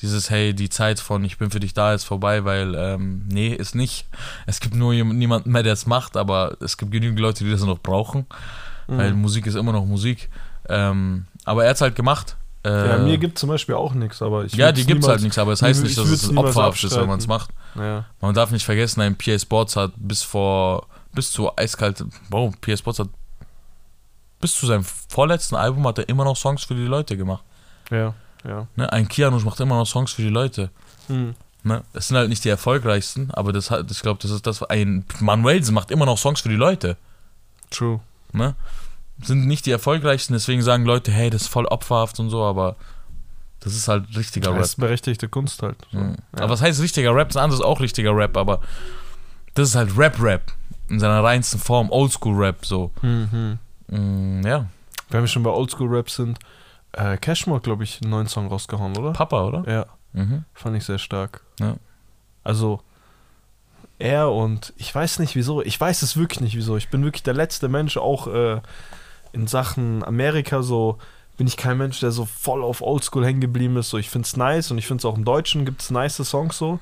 [0.00, 3.48] Dieses, hey, die Zeit von ich bin für dich da ist vorbei, weil, ähm, nee,
[3.54, 4.06] ist nicht.
[4.46, 7.62] Es gibt nur niemanden mehr, der es macht, aber es gibt genügend Leute, die das
[7.62, 8.26] noch brauchen,
[8.88, 8.98] Mhm.
[8.98, 10.28] weil Musik ist immer noch Musik.
[10.68, 12.36] Ähm, aber er hat es halt gemacht.
[12.64, 15.22] Äh, Ja, mir gibt zum Beispiel auch nichts, aber ich ja, die gibt's halt niemals-
[15.22, 17.50] nichts, aber es heißt ich nicht, dass es opferhaft ist, wenn man es macht.
[17.74, 18.04] Ja.
[18.20, 22.76] Man darf nicht vergessen, ein PA Sports hat bis vor, bis zu eiskalt, wow, PA
[22.76, 23.08] Sports hat
[24.42, 27.42] bis zu seinem vorletzten Album hat er immer noch Songs für die Leute gemacht.
[27.90, 28.12] Ja,
[28.46, 28.66] ja.
[28.76, 28.92] Ne?
[28.92, 30.68] Ein Kianush macht immer noch Songs für die Leute.
[31.08, 31.34] Mhm.
[31.62, 31.82] Ne?
[31.94, 35.04] Das sind halt nicht die erfolgreichsten, aber das hat, ich glaube, das ist das, ein
[35.20, 36.96] Manuelsen macht immer noch Songs für die Leute.
[37.70, 38.00] True.
[38.32, 38.54] Ne?
[39.22, 42.76] Sind nicht die erfolgreichsten, deswegen sagen Leute, hey, das ist voll opferhaft und so, aber
[43.60, 44.64] das ist halt richtiger Das Rap.
[44.64, 45.76] ist berechtigte Kunst halt.
[45.92, 45.98] So.
[45.98, 46.16] Mhm.
[46.36, 46.42] Ja.
[46.42, 47.28] Aber was heißt richtiger Rap?
[47.28, 48.60] Das andere ist auch richtiger Rap, aber
[49.54, 50.52] das ist halt Rap-Rap.
[50.88, 52.90] In seiner reinsten Form, Oldschool-Rap, so.
[53.02, 53.58] Mhm.
[53.96, 54.66] Mm, ja,
[55.10, 56.38] Wenn wir schon bei Oldschool-Rap sind,
[56.92, 59.12] äh, Cashmore, glaube ich, einen neuen Song rausgehauen, oder?
[59.12, 59.64] Papa, oder?
[59.70, 60.44] Ja, Mhm.
[60.54, 61.42] fand ich sehr stark.
[61.60, 61.76] Ja.
[62.44, 62.80] Also,
[63.98, 66.76] er und ich weiß nicht wieso, ich weiß es wirklich nicht wieso.
[66.76, 68.60] Ich bin wirklich der letzte Mensch, auch äh,
[69.32, 70.98] in Sachen Amerika so,
[71.36, 73.90] bin ich kein Mensch, der so voll auf Oldschool hängen geblieben ist.
[73.90, 76.16] So, ich finde es nice und ich finde es auch im Deutschen gibt es nice
[76.16, 76.78] Songs so.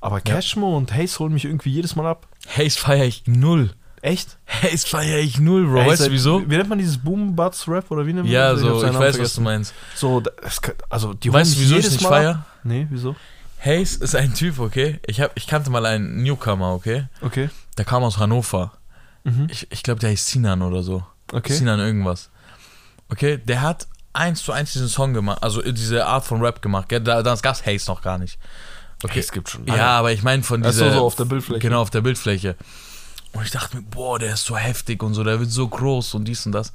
[0.00, 2.26] Aber Cashmore und Haze holen mich irgendwie jedes Mal ab.
[2.48, 3.70] Haze feier ich null.
[4.06, 4.38] Echt?
[4.46, 5.80] Haze feier ich null, Bro.
[5.80, 6.40] Ey, weißt du wieso?
[6.48, 8.62] Wie nennt man dieses Boom Butts Rap oder wie nennt man Ja, das?
[8.62, 9.36] hab so, ich Namen weiß, was vergessen.
[9.44, 9.74] du meinst.
[9.96, 12.46] So, das, also die Weißt du, wieso ich nicht feier?
[12.62, 13.16] Nee, wieso?
[13.58, 15.00] Haze ist ein Typ, okay?
[15.08, 17.06] Ich, hab, ich kannte mal einen Newcomer, okay?
[17.20, 17.50] Okay.
[17.78, 18.72] Der kam aus Hannover.
[19.24, 19.48] Mhm.
[19.50, 21.02] Ich, ich glaube, der heißt Sinan oder so.
[21.32, 21.52] Okay.
[21.54, 22.30] Sinan irgendwas.
[23.08, 26.88] Okay, der hat eins zu eins diesen Song gemacht, also diese Art von Rap gemacht.
[26.88, 27.00] Gell?
[27.00, 28.38] Da, das gab es Haze noch gar nicht.
[29.02, 29.18] Okay.
[29.20, 29.66] Haze gibt schon.
[29.66, 30.96] Ja, aber ich meine von Ach so, dieser.
[30.98, 31.58] so auf der Bildfläche.
[31.60, 32.54] Genau, auf der Bildfläche.
[33.36, 36.14] Und ich dachte mir, boah, der ist so heftig und so, der wird so groß
[36.14, 36.72] und dies und das.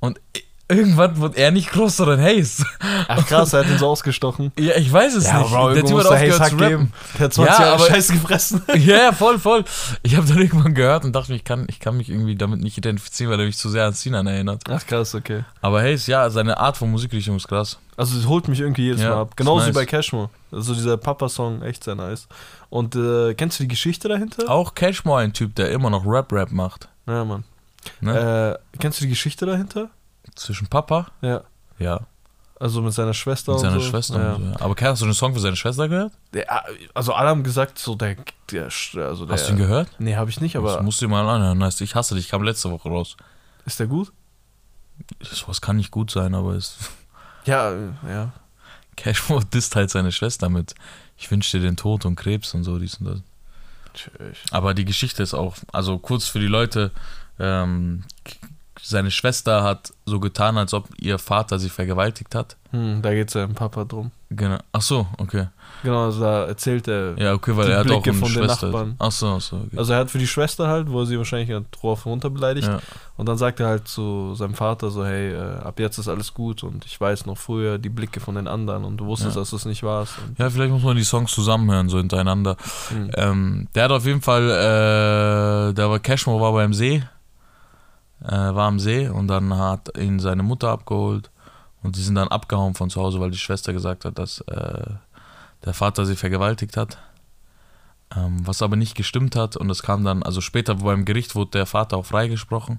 [0.00, 0.20] Und
[0.68, 2.64] irgendwann wird er nicht groß, sondern Haze.
[3.08, 4.52] Ach krass, er hat ihn so ausgestochen.
[4.58, 5.34] Ja, ich weiß es nicht.
[5.34, 6.92] der Typ hat aufgehört zu rappen.
[7.18, 8.62] Der hat 20 Ja, Jahre aber- Scheiß gefressen.
[8.74, 9.64] Ja, ja, voll, voll.
[10.02, 12.60] Ich habe dann irgendwann gehört und dachte mir, ich kann, ich kann mich irgendwie damit
[12.60, 14.62] nicht identifizieren, weil er mich zu sehr an Sinan erinnert.
[14.68, 15.44] Ach krass, okay.
[15.60, 17.78] Aber Haze, ja, seine Art von Musikrichtung ist krass.
[17.96, 19.28] Also es holt mich irgendwie jedes Ja, Mal ab.
[19.30, 19.74] ist Genauso wie nice.
[19.74, 20.28] bei Cashmore.
[20.52, 22.28] Also dieser Papa-Song, echt sehr nice.
[22.68, 24.50] Und äh, kennst du die Geschichte dahinter?
[24.50, 26.88] Auch Cashmore ein Typ, der immer noch Rap-Rap macht.
[27.06, 27.44] Ja, Mann.
[28.00, 28.58] Ne?
[28.74, 29.88] Äh, kennst du die Geschichte dahinter?
[30.34, 31.42] Zwischen Papa, Ja.
[31.78, 32.00] ja,
[32.60, 33.88] Also mit seiner Schwester mit und seiner so.
[33.88, 34.20] Schwester.
[34.20, 34.32] Ja.
[34.34, 34.64] Und so.
[34.64, 36.12] Aber hast du den Song für seine Schwester gehört?
[36.34, 36.46] Der,
[36.94, 38.16] also alle haben gesagt, so der,
[38.50, 39.88] der also der, Hast du ihn gehört?
[39.98, 41.62] Nee, habe ich nicht, das aber musst du dir mal anhören.
[41.64, 43.16] Heißt, Ich hasse dich, kam letzte Woche raus.
[43.64, 44.12] ist der gut?
[45.22, 46.76] Sowas kann nicht gut sein, aber es.
[47.46, 48.32] Ja, äh, ja.
[48.96, 50.74] Cashmore disst halt seine Schwester mit.
[51.16, 53.22] Ich wünsche dir den Tod und Krebs und so, dies und das.
[53.94, 54.38] Tschüss.
[54.50, 56.90] Aber die Geschichte ist auch, also kurz für die Leute,
[57.38, 58.04] ähm,
[58.82, 62.56] seine Schwester hat so getan, als ob ihr Vater sie vergewaltigt hat.
[62.72, 64.10] Hm, da geht es ja im Papa drum.
[64.30, 64.58] Genau.
[64.72, 65.46] Ach so, okay.
[65.82, 67.16] Genau, also da erzählt er.
[67.18, 68.66] Ja, okay, weil Die er hat auch Blicke eine von den Schwester.
[68.66, 68.96] Nachbarn.
[68.98, 69.76] Ach so, ach so, okay.
[69.78, 72.66] Also er hat für die Schwester halt, wo er sie wahrscheinlich drauf runter beleidigt.
[72.66, 72.80] ja.
[73.16, 76.34] Und dann sagt er halt zu seinem Vater so, hey, äh, ab jetzt ist alles
[76.34, 79.42] gut und ich weiß noch früher die Blicke von den anderen und du wusstest, Ja.
[79.42, 80.14] dass du es nicht warst.
[80.38, 82.56] Ja, vielleicht muss man die Songs zusammenhören, so hintereinander.
[82.88, 83.10] hm.
[83.14, 87.02] Ähm, der hat auf jeden Fall, äh, der war Cashmore war beim See,
[88.20, 91.30] war am See und dann hat ihn seine Mutter abgeholt
[91.82, 94.90] und die sind dann abgehauen von zu Hause, weil die Schwester gesagt hat, dass äh,
[95.64, 96.98] der Vater sie vergewaltigt hat.
[98.16, 101.50] Ähm, was aber nicht gestimmt hat und es kam dann, also später beim Gericht wurde
[101.52, 102.78] der Vater auch freigesprochen,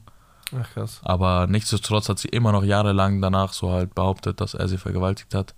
[0.57, 1.01] Ach krass.
[1.03, 5.35] aber nichtsdestotrotz hat sie immer noch jahrelang danach so halt behauptet, dass er sie vergewaltigt
[5.35, 5.53] hat.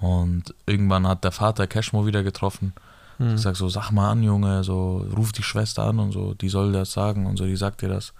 [0.00, 2.72] Und irgendwann hat der Vater Cashmore wieder getroffen
[3.18, 3.34] Hm.
[3.34, 6.48] ich sag so, sag mal an, Junge, so, ruf die Schwester an und so, die
[6.48, 8.14] soll das sagen und so, die sagt dir das.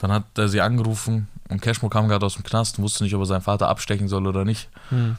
[0.00, 3.14] Dann hat er sie angerufen und Cashmo kam gerade aus dem Knast und wusste nicht,
[3.14, 4.68] ob er seinen Vater abstechen soll oder nicht.
[4.90, 5.16] Hm.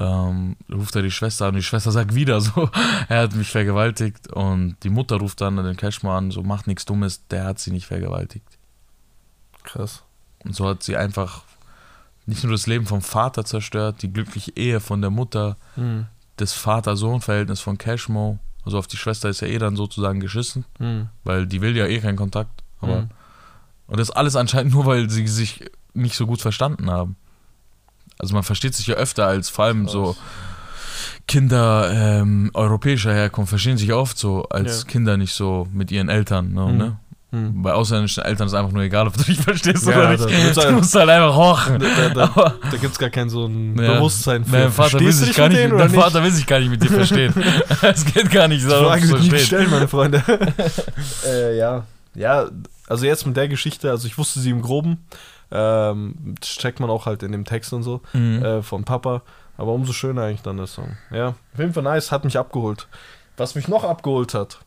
[0.00, 2.70] Ähm, ruft er die Schwester an und die Schwester sagt wieder so,
[3.08, 6.84] er hat mich vergewaltigt und die Mutter ruft dann den Cashmo an, so, macht nichts
[6.84, 8.46] Dummes, der hat sie nicht vergewaltigt.
[9.64, 10.04] Krass.
[10.44, 11.42] Und so hat sie einfach
[12.26, 16.06] nicht nur das Leben vom Vater zerstört, die glückliche Ehe von der Mutter, Hm.
[16.36, 18.38] das Vater-Sohn-Verhältnis von Cashmo.
[18.64, 20.64] Also auf die Schwester ist ja eh dann sozusagen geschissen.
[20.78, 21.08] Hm.
[21.24, 22.62] weil die will ja eh keinen Kontakt.
[22.80, 23.08] Aber Mhm.
[23.88, 25.64] Und das alles anscheinend nur, weil sie sich
[25.94, 27.16] nicht so gut verstanden haben.
[28.18, 30.14] Also man versteht sich ja öfter als vor allem so
[31.26, 34.88] Kinder ähm, europäischer Herkunft verstehen sich oft so als Ja.
[34.88, 36.52] Kinder nicht so mit ihren Eltern.
[36.52, 36.76] Ne, Mhm.
[36.78, 36.96] ne?
[37.30, 37.62] Hm.
[37.62, 40.56] Bei ausländischen Eltern ist einfach nur egal, ob du dich verstehst Ja, oder da- nicht.
[40.56, 41.78] da- Du musst halt einfach hochen.
[41.78, 42.26] Da, da,
[42.70, 43.94] da gibt es gar kein so ein Ja.
[43.94, 44.52] Bewusstsein für.
[44.52, 46.82] dein Vater will sich dich gar nicht, dein oder Vater will sich gar nicht mit
[46.82, 47.34] dir verstehen.
[47.82, 50.22] Es geht gar nicht Die darum, Frage wird nie gestellt, meine Freunde.
[51.26, 51.84] äh, ja.
[52.14, 52.46] Ja,
[52.88, 55.06] also jetzt mit der Geschichte, also ich wusste sie im Groben.
[55.50, 58.42] Ähm, checkt man auch halt in dem Text und so Mhm.
[58.44, 59.22] äh, von Papa.
[59.56, 60.96] Aber umso schöner eigentlich dann der Song.
[61.10, 62.86] Ja, auf jeden Fall nice, hat mich abgeholt.
[63.36, 64.58] Was mich noch abgeholt hat,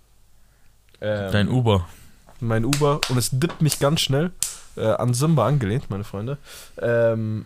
[1.01, 1.87] ähm, Dein Uber.
[2.39, 4.31] mein Uber, und es dippt mich ganz schnell,
[4.75, 6.37] äh, an Simba angelehnt, meine Freunde.
[6.81, 7.45] Ähm,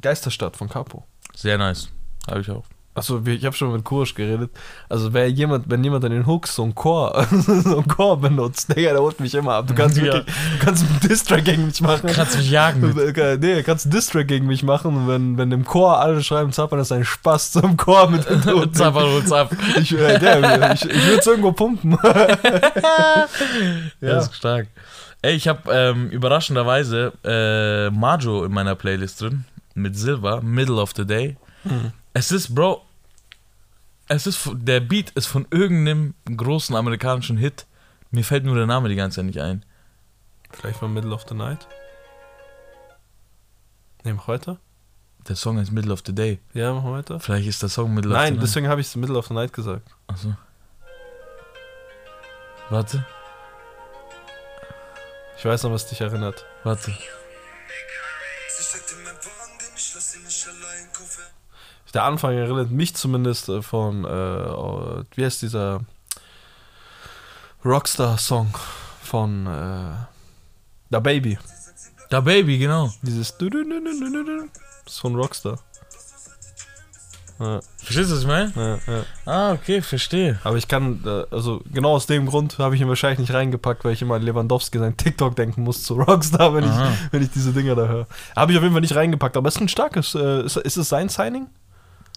[0.00, 1.04] Geisterstadt von Capo.
[1.34, 1.88] Sehr nice.
[2.28, 2.64] Habe ich auch.
[2.96, 4.50] Also ich habe schon mit Kursch geredet.
[4.88, 8.74] Also wer jemand, wenn jemand an den Hooks so ein Chor, so ein Chor benutzt,
[8.74, 9.66] Digga, der holt mich immer ab.
[9.68, 10.04] Du kannst Ja.
[10.04, 12.10] wirklich, du kannst einen Distrack gegen mich machen.
[12.12, 12.96] Kannst mich jagen mit.
[13.16, 16.52] Nee, du kannst einen Distrack gegen mich machen und wenn, wenn im Chor alle schreiben,
[16.52, 18.74] Zappern ist ein Spaß zum Chor mit dem Tod.
[18.74, 19.54] Zapper uns ab.
[19.78, 21.98] Ich, äh, der, ich, ich würde es irgendwo pumpen.
[22.02, 23.26] Ja.
[24.00, 24.14] ja.
[24.14, 24.68] Das ist stark.
[25.22, 29.44] Ey, ich habe ähm, überraschenderweise äh, Majo in meiner Playlist drin.
[29.74, 31.36] Mit Silver, Middle of the Day.
[31.64, 31.92] Mhm.
[32.18, 32.82] Es ist, Bro,
[34.08, 37.66] es ist, von- der Beat ist von irgendeinem großen amerikanischen Hit.
[38.10, 39.66] Mir fällt nur der Name die ganze Zeit nicht ein.
[40.50, 41.66] Vielleicht mal Middle of the Night.
[44.02, 44.58] Nee, mach weiter.
[45.28, 46.38] Der Song ist Middle of the Day.
[46.54, 47.20] Ja, mach weiter.
[47.20, 48.42] Vielleicht ist der Song Middle of the Nein, Night.
[48.44, 49.86] deswegen habe ich Middle of the Night gesagt.
[50.06, 50.34] Achso.
[52.70, 53.04] Warte,
[55.36, 56.46] Ich weiß noch, was dich erinnert.
[56.64, 56.92] warte.
[56.92, 60.88] Sie steckte in meinem Wagen, denn ich lass sie nicht allein.
[60.94, 61.22] Koffer.
[61.96, 64.08] Der Anfang erinnert mich zumindest äh, von, äh,
[65.16, 65.80] wie heißt dieser
[67.64, 68.54] Rockstar-Song
[69.02, 69.94] von äh,
[70.90, 71.38] Da Baby.
[72.10, 72.92] Da Baby, genau.
[73.00, 73.48] Dieses du-
[74.84, 75.58] ist von Rockstar.
[77.38, 78.52] Ja, Verstehst du, was ich meine?
[78.54, 79.02] ja, ja.
[79.24, 80.38] Ah, okay, verstehe.
[80.44, 83.86] Aber ich kann, äh, also genau aus dem Grund habe ich ihn wahrscheinlich nicht reingepackt,
[83.86, 86.90] weil ich immer an Lewandowski sein TikTok denken muss zu Rockstar, wenn Aha.
[86.92, 88.06] ich, wenn ich diese Dinger da höre.
[88.36, 90.14] Habe ich auf jeden Fall nicht reingepackt, aber es ist ein starkes.
[90.14, 91.46] Äh, ist, ist es sein Signing?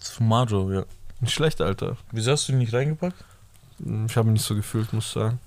[0.00, 0.84] Das ist von Majo, ja.
[1.20, 1.96] Nicht schlecht, Alter.
[2.10, 3.24] Wieso hast du ihn nicht reingepackt?
[3.78, 5.38] Ich habe ihn nicht so gefühlt, muss ich sagen.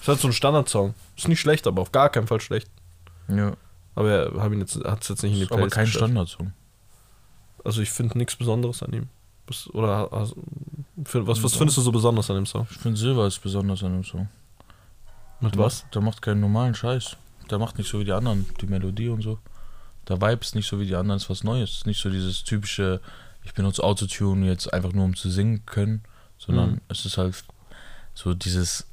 [0.00, 0.94] Ist halt so ein Standardsong.
[1.16, 2.68] Ist nicht schlecht, aber auf gar keinen Fall schlecht.
[3.28, 3.54] Ja.
[3.94, 4.42] Aber er
[4.90, 6.04] hat es jetzt nicht in die Ist aber Playlist kein geschafft.
[6.04, 6.52] Standardsong.
[7.64, 9.08] Also ich finde nichts Besonderes an ihm.
[9.72, 10.36] Oder also,
[11.04, 12.66] für, was, was findest du so besonders an dem Song?
[12.70, 14.28] Ich finde Silver ist besonders an dem Song.
[15.40, 15.82] Mit Der was?
[15.82, 17.16] Macht, der macht keinen normalen Scheiß.
[17.50, 19.38] Der macht nicht so wie die anderen, die Melodie und so.
[20.06, 21.86] Der Vibe ist nicht so wie die anderen, ist was Neues.
[21.86, 23.00] Nicht so dieses typische,
[23.48, 26.02] ich benutze Autotune jetzt einfach nur um zu singen können,
[26.38, 26.80] sondern Mhm.
[26.88, 27.42] es ist halt
[28.14, 28.86] so dieses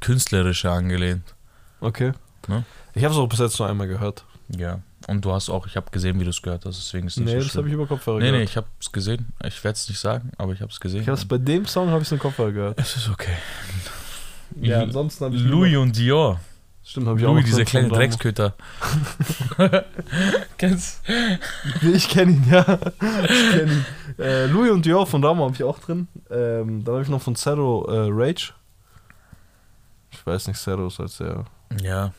[0.00, 1.34] künstlerische angelehnt.
[1.80, 2.12] Okay.
[2.48, 2.64] Ne?
[2.94, 4.24] Ich habe es auch bis jetzt nur einmal gehört.
[4.48, 4.80] Ja.
[5.06, 7.18] Und du hast auch, ich habe gesehen, wie du es gehört hast, deswegen ist es
[7.24, 8.48] nicht Nee, so das habe ich über Kopfhörer Nee, nee, gehört.
[8.50, 9.26] ich habe es gesehen.
[9.44, 11.02] Ich werde es nicht sagen, aber ich habe es gesehen.
[11.02, 12.78] Ich habe es bei dem Song habe ich es in Kopfhörer gehört.
[12.80, 13.36] es ist okay.
[14.60, 16.40] Ja, ansonsten habe ich Louis und Dior.
[16.82, 17.88] Stimmt, habe ich auch Louis, dieser kleine.
[17.88, 18.54] Drecksköter.
[20.58, 21.02] Kennst
[21.82, 22.60] ich kenne ihn, ja.
[22.60, 23.84] Ich kenne ihn.
[24.18, 26.08] Äh, Louis und Dior von Rama habe ich auch drin.
[26.30, 28.54] Ähm, dann habe ich noch von Zero äh, Rage.
[30.10, 31.44] Ich weiß nicht, Zero ist halt sehr.
[31.80, 32.12] Ja,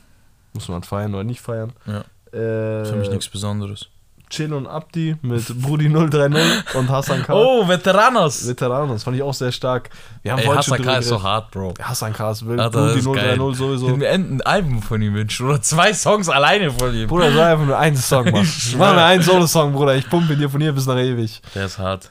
[0.54, 1.72] Muss man feiern oder nicht feiern.
[1.86, 2.00] Ja.
[2.32, 3.88] Äh, für mich nichts Besonderes.
[4.32, 7.34] Chill und Abdi mit Brudi 030 und Hassan K.
[7.34, 8.48] Oh, Veteranos!
[8.48, 9.90] Veteranen, das fand ich auch sehr stark.
[10.22, 11.74] Wir haben Ey, Hassan K ist so hart, Bro.
[11.82, 12.58] Hassan K ist wild.
[12.58, 13.54] Alter, Brudi das ist 030 geil.
[13.54, 13.88] sowieso.
[13.90, 17.08] Ich mir ein Album von ihm wünschen oder zwei Songs alleine von ihm.
[17.08, 18.26] Bruder, soll einfach nur einen Song.
[18.42, 19.96] Ich Mach mir einen Solo-Song, Bruder.
[19.96, 21.42] Ich pumpe ihn dir von hier bis nach ewig.
[21.54, 22.10] Der ist hart.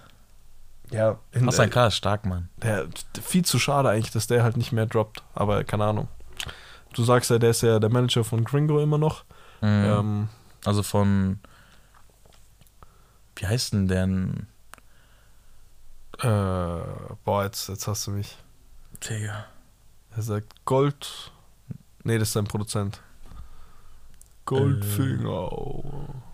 [0.92, 1.18] Ja.
[1.44, 2.50] Hassan K ist stark, Mann.
[2.62, 2.86] Der,
[3.24, 5.24] viel zu schade eigentlich, dass der halt nicht mehr droppt.
[5.34, 6.08] Aber keine Ahnung.
[6.94, 9.24] Du sagst ja, der ist ja der Manager von Gringo immer noch.
[9.62, 9.68] Mhm.
[9.86, 10.28] Ähm,
[10.66, 11.40] Also von.
[13.42, 14.08] Wie heißt denn der?
[16.20, 16.86] äh,
[17.26, 18.38] boah, jetzt, jetzt hast du mich.
[19.10, 19.46] Digga.
[20.16, 21.32] Er sagt Gold.
[22.04, 23.02] Nee, das ist sein Produzent.
[24.46, 25.52] Goldfinger.
[25.52, 25.84] oh.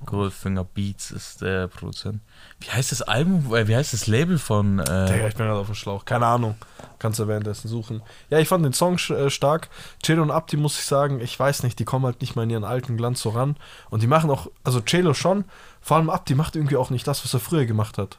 [0.06, 2.22] Goldfinger Beats ist der Produzent.
[2.60, 3.54] Wie heißt das Album?
[3.54, 4.78] äh, Wie heißt das Label von.
[4.78, 6.04] Digga, Äh, ich bin gerade auf dem Schlauch.
[6.04, 6.56] Keine Ahnung.
[7.00, 8.02] Kannst du währenddessen suchen.
[8.30, 9.70] Ja, ich fand den Song äh, stark.
[10.04, 12.50] Celo und Abdi, muss ich sagen, ich weiß nicht, die kommen halt nicht mal in
[12.50, 13.56] ihren alten Glanz so ran.
[13.90, 15.46] Und die machen auch, also Celo schon,
[15.88, 18.18] vor allem Abdi macht irgendwie auch nicht das, was er früher gemacht hat.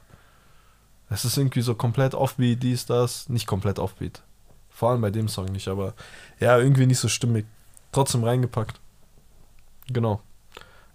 [1.11, 3.29] Es ist irgendwie so komplett Offbeat, dies, das.
[3.29, 4.23] Nicht komplett Offbeat.
[4.71, 5.93] Vor allem bei dem Song nicht, aber
[6.41, 7.45] ja, irgendwie nicht so stimmig.
[7.93, 8.81] Trotzdem reingepackt.
[9.93, 10.23] Genau.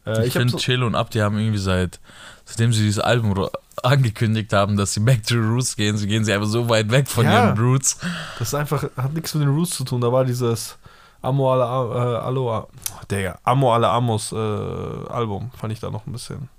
[0.07, 1.99] Äh, ich hab finde, so- Chelo und Abdi haben irgendwie seit,
[2.45, 3.47] seitdem sie dieses Album
[3.84, 6.89] angekündigt haben, dass sie back to the roots gehen, so gehen sie einfach so weit
[6.89, 7.49] weg von Ja.
[7.49, 7.99] ihren Roots.
[8.39, 10.01] Das ist einfach, hat nichts mit den Roots zu tun.
[10.01, 10.78] Da war dieses
[11.21, 12.67] Amo alle äh, Alo,
[13.09, 16.49] Digga, Amo alle Amos äh, Album, fand ich da noch ein bisschen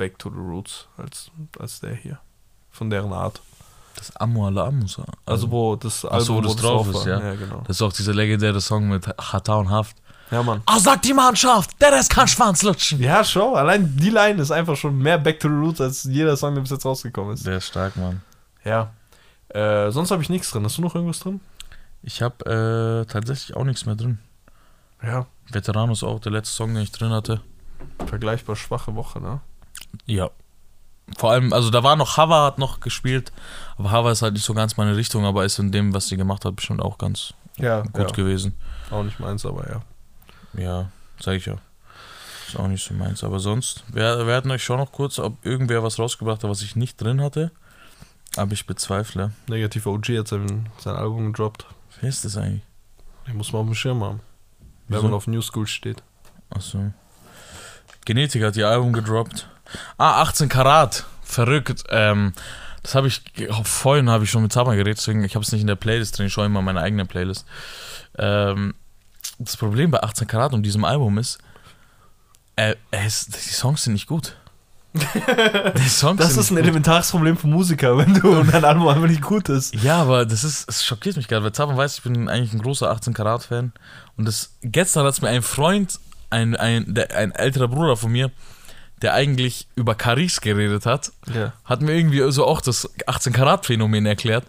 [0.00, 2.18] back to the roots als, als der hier.
[2.70, 3.42] Von deren Art.
[3.96, 4.98] Das Amo alla Amos.
[5.26, 7.20] Also, wo das Ach so, Album wo das drauf ist, ja.
[7.20, 7.62] Ja, genau.
[7.66, 9.96] das ist auch dieser legendäre Song mit Hata und Haft.
[10.30, 10.62] Ja, Mann.
[10.64, 13.02] Ah, sagt die Mannschaft, der Rest kann Schwanz lutschen.
[13.02, 16.34] Ja, schau, allein die Line ist einfach schon mehr back to the roots als jeder
[16.36, 17.46] Song, der bis jetzt rausgekommen ist.
[17.46, 18.22] Der ist stark, Mann.
[18.64, 18.92] Ja.
[19.48, 20.64] Äh, sonst habe ich nichts drin.
[20.64, 21.40] Hast du noch irgendwas drin?
[22.02, 24.18] Ich habe äh, tatsächlich auch nichts mehr drin.
[25.02, 25.26] Ja.
[25.50, 27.42] Veteranos auch, der letzte Song, den ich drin hatte.
[28.06, 29.40] Vergleichbar schwache Woche, ne?
[30.06, 30.30] Ja.
[31.18, 33.32] Vor allem, also da war noch Hava hat noch gespielt,
[33.76, 36.16] aber Hava ist halt nicht so ganz meine Richtung, aber ist in dem, was sie
[36.16, 38.16] gemacht hat, bestimmt auch ganz Ja, gut ja.
[38.16, 38.54] gewesen.
[38.90, 39.82] Auch nicht meins, aber ja.
[40.60, 41.56] Ja, sag ich ja.
[42.46, 43.22] Ist auch nicht so meins.
[43.24, 46.62] Aber sonst, wir, wir hatten euch schon noch kurz, ob irgendwer was rausgebracht hat, was
[46.62, 47.50] ich nicht drin hatte.
[48.36, 49.32] Aber ich bezweifle.
[49.48, 51.66] Negativ OG hat sein, sein Album gedroppt.
[52.00, 52.62] Wer ist das eigentlich?
[53.26, 54.20] Den muss man auf dem Schirm haben.
[54.88, 55.02] Wenn Wieso?
[55.04, 56.02] man auf New School steht.
[56.50, 56.92] Achso.
[58.04, 59.48] Genetik hat ihr Album gedroppt.
[59.98, 61.04] Ah, 18 Karat.
[61.22, 61.84] Verrückt.
[61.90, 62.32] Ähm,
[62.82, 65.52] das habe ich ge- vorhin habe ich schon mit Zama geredet, deswegen ich habe es
[65.52, 66.26] nicht in der Playlist drin.
[66.26, 67.44] Ich schaue immer meine eigene Playlist.
[68.18, 68.74] Ähm,
[69.38, 71.38] das Problem bei 18 Karat und diesem Album ist,
[72.56, 72.74] äh,
[73.06, 74.34] ist die Songs sind nicht gut.
[76.16, 79.74] Das ist ein elementares Problem für Musiker, wenn du dein Album einfach nicht gut ist.
[79.76, 82.60] Ja, aber das ist, es schockiert mich gerade, weil Zaban weiß, ich bin eigentlich ein
[82.62, 83.72] großer 18 Karat Fan.
[84.16, 85.98] Und das gestern hat es mir ein Freund,
[86.30, 88.30] ein, ein, der, ein älterer Bruder von mir,
[89.02, 91.52] der eigentlich über Caris geredet hat, Ja.
[91.64, 94.44] hat mir irgendwie so auch das 18 Karat Phänomen erklärt.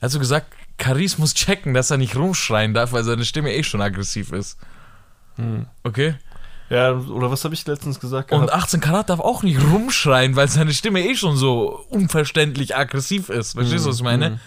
[0.00, 0.46] Er hat so gesagt,
[0.78, 4.58] Caris muss checken, dass er nicht rumschreien darf, weil seine Stimme eh schon aggressiv ist.
[5.36, 5.66] Hm.
[5.84, 6.14] Okay?
[6.70, 8.30] Ja, oder was habe ich letztens gesagt?
[8.32, 8.62] Und gehabt?
[8.62, 13.54] 18 Karat darf auch nicht rumschreien, weil seine Stimme eh schon so unverständlich aggressiv ist.
[13.54, 14.30] Verstehst du, was ich meine?
[14.30, 14.40] Mhm.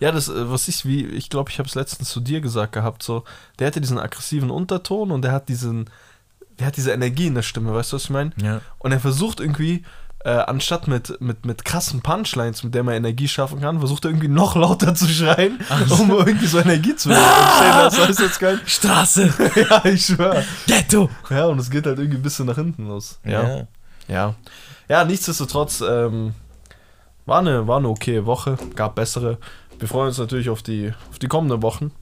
[0.00, 2.72] Ja, das, äh, was ich, wie, ich glaube, ich habe es letztens zu dir gesagt
[2.72, 3.24] gehabt, so,
[3.58, 5.90] der hatte diesen aggressiven Unterton und der hat diesen,
[6.58, 8.32] der hat diese Energie in der Stimme, weißt du, was ich meine?
[8.42, 8.60] Ja.
[8.78, 9.84] Und er versucht irgendwie,
[10.24, 14.10] äh, anstatt mit, mit, mit krassen Punchlines, mit der man Energie schaffen kann, versucht er
[14.10, 15.58] irgendwie noch lauter zu schreien,
[15.90, 17.72] um irgendwie so Energie zu entstehen.
[17.72, 18.60] Das heißt jetzt geil.
[18.66, 19.32] Straße,
[19.70, 20.42] Ja, ich schwör.
[20.66, 21.08] Ghetto.
[21.30, 23.20] Ja, und es geht halt irgendwie ein bisschen nach hinten los.
[23.24, 23.66] Ja.
[24.08, 24.34] Ja.
[24.88, 26.34] Ja, nichtsdestotrotz, ähm,
[27.26, 29.38] war eine, war eine okay Woche, gab bessere.
[29.78, 31.92] Wir freuen uns natürlich auf die, auf die kommenden Wochen,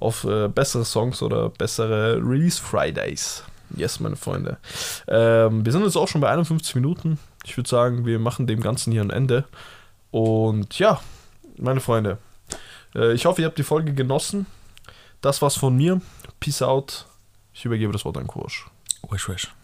[0.00, 3.44] auf äh, bessere Songs oder bessere Release Fridays.
[3.76, 4.58] Yes, meine Freunde.
[5.08, 7.18] Ähm, wir sind jetzt auch schon bei 51 Minuten.
[7.44, 9.44] Ich würde sagen, wir machen dem Ganzen hier ein Ende.
[10.10, 11.00] Und ja,
[11.56, 12.18] meine Freunde,
[12.94, 14.46] äh, ich hoffe, ihr habt die Folge genossen.
[15.20, 16.00] Das war's von mir.
[16.40, 17.06] Peace out.
[17.54, 18.66] Ich übergebe das Wort an Kursch.
[19.08, 19.28] Wesh.
[19.38, 19.61] Stark.